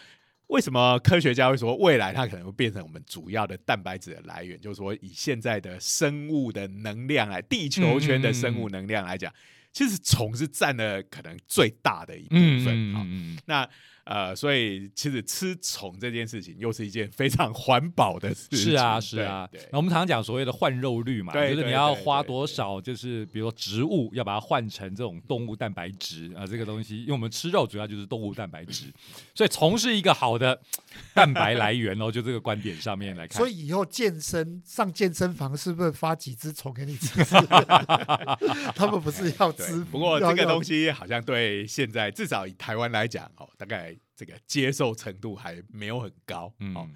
[0.48, 4.60] 为什么科学家会说未来它可能会变成我们主要的蛋白质的来源？
[4.60, 9.32] 就是说，以现在的生物的能量来，地球圈的生物能量来讲，
[9.72, 12.94] 其实虫是占了可能最大的一部嗯分。
[12.94, 13.68] 嗯，那
[14.06, 18.58] 呃，所以其实吃虫这件事情又是一件非常环保的事情。
[18.58, 28.92] 是啊是啊那我们常常讲所谓的换肉率嘛，就是你要花多少，就是比如说植物要把它换成这种动物蛋白质啊，这个东西，因为我们吃肉主要就是动物蛋白质，
[29.34, 30.60] 所以虫是一个好的
[31.12, 33.38] 蛋白来源哦，就这个观点上面来看。
[33.38, 37.24] 所以以后健身上健身房是不是发几只虫给你吃？
[38.76, 39.84] 他们不是要吃？
[39.84, 46.52] 不过这个东西西好像对现在至少以台湾来讲哦，大概这个接受程度还没有很高。
[46.60, 46.88] 嗯哦，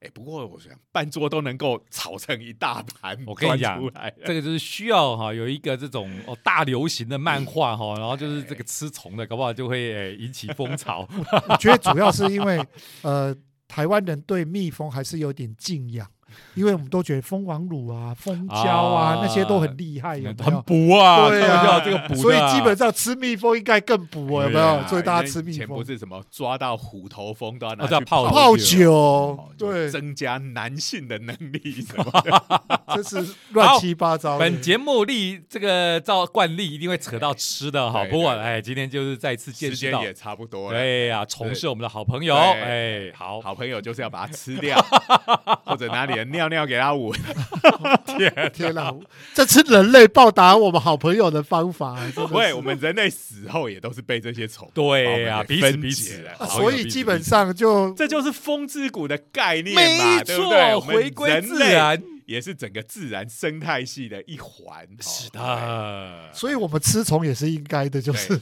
[0.00, 11.08] 哎，不过我想半桌都能够炒成一大盘，我跟你讲出来这个就是需要哈有一个这种哦大流行的漫画哈，然后就是这个吃虫的，搞不好就会呃引起风潮。
[11.48, 12.62] 我觉得主要是因为
[13.02, 13.34] 呃，
[13.66, 16.08] 台湾人对蜜蜂还是有点敬仰，
[16.54, 20.62] 因为我们都觉得蜂王乳啊、蜂胶啊啊那些都很厉害，有没很有？
[20.62, 24.82] 补啊，对啊，这个补啊，所以基本上吃蜜蜂应该更补哦，有没有？
[24.88, 32.42] 所以大家吃蜜蜂前不是什么抓到虎头蜂都要拿去泡泡酒对，增加男性的能力什么的。
[32.96, 34.38] 这是乱七八糟。
[34.38, 40.78] 本节目例这个照惯例一定会扯到吃的哈，不过哎，今天就是再次见识到，时间也差不多了。
[40.78, 44.80] 对呀，虫是我们的好朋友，哎，好，好朋友就是要把它吃掉，
[45.66, 47.18] 或者拿你的尿尿给他闻。
[48.06, 48.94] 天 天哪，
[49.34, 60.70] 这是人类报答我们好朋友的方法，不会，我们人类死后也都是被这些虫对呀，彼此彼此所以基本上就这就是风之谷的概念没嘛，对不对？
[60.70, 64.86] 错，我们回归自然，也是整个自然生态系的一环。
[65.00, 68.38] 是哦，的，所以我们吃虫也是应该的，就是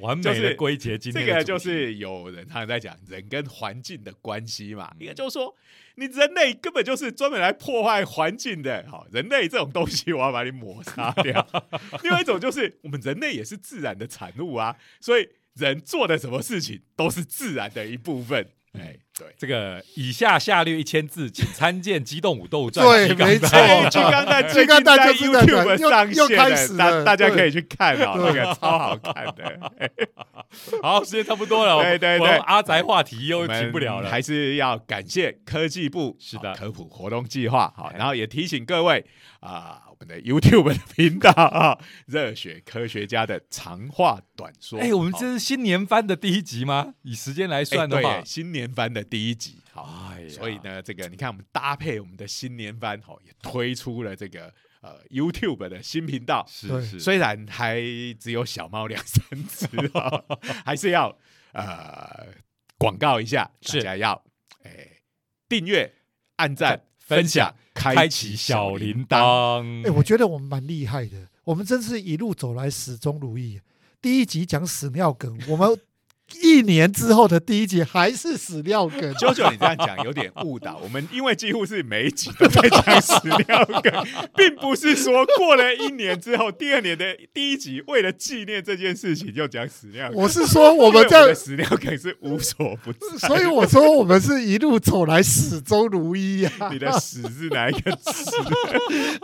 [0.00, 5.54] 完美的就是归结今天这个就是有人常常在讲人跟环境的关系嘛，一个就是说
[5.94, 11.46] 你人类根本就是专门来破坏环境的，好，人类这种东西我要把你抹杀掉。
[12.02, 18.48] 另外一种就是我们人类也是自然的产物啊，所以人做的什么事情都是自然的一部分。
[18.78, 19.26] 哎，对。
[19.38, 23.48] 这个以下下略一千字，请参见《机动武斗传》对没错
[23.90, 29.72] 金刚蛋金刚蛋就是在讲 YouTube 又上线又开始了，大大家可以去看啊，那个超好看的。
[30.82, 39.04] 好，时间差不多了，对对对我们阿宅话题又停不了了，还是要感谢科技部是的科普活动计划好，哎然后也提醒各位
[39.40, 44.78] 啊，我们的 YouTube 的频道啊，热血科学家的长话短说。
[44.78, 45.18] 哎，我们好。
[45.18, 46.94] 这是新年番的第一集吗？
[47.02, 48.20] 以时间来哎算的话。
[48.20, 56.46] 对，新年番的第一集好，哎所以呢，这个你看我们搭配我们的新年番好，也推出了这个呃 YouTube 的新频道。
[56.62, 56.80] 对。
[56.82, 56.90] 是。
[56.90, 57.80] 是，虽然还
[58.20, 59.66] 只有小猫两三只
[59.98, 60.22] 啊，
[60.64, 61.16] 还是要
[61.52, 62.26] 呃
[62.78, 63.78] 广告一下，是。
[63.78, 64.24] 大家要
[64.62, 65.00] 哎
[65.48, 65.94] 订阅、
[66.36, 69.06] 按赞、分分享、开启小铃。
[69.06, 69.86] 铛。
[69.86, 73.60] 哎、我觉得我们蛮厉害的，我们真是一路走来始终如一。
[74.00, 75.68] 第一集讲屎尿梗，我们
[76.42, 79.14] 一年之后的第一集还是屎尿梗。
[79.14, 83.12] 九九，你这样讲有点误导我们，因为几乎是每一集都在讲屎
[83.46, 84.06] 尿梗，
[84.36, 90.18] 并不是说过了一年之后，第二年的第一集为了纪念这件事情就讲屎尿梗。
[90.18, 93.28] 我是说我我们这的，屎尿梗是无所不在。
[93.28, 98.30] 所以我说我们是一路走来始终如一呀、你的屎是哪一个屎？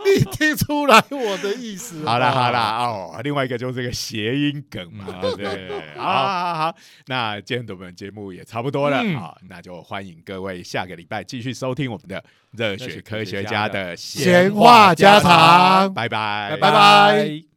[0.05, 2.03] 你听出来我的意思？
[2.05, 6.75] 好啦好啦哦，另外一个就是这个谐音梗嘛，嗯对，好好好好，
[7.07, 9.15] 那今天的我们节目也差不多了嗯。
[9.17, 16.57] 啊，那就欢迎各位下个礼拜继续收听我们的热血科学家的闲话家常，拜拜拜。
[16.57, 17.50] 拜拜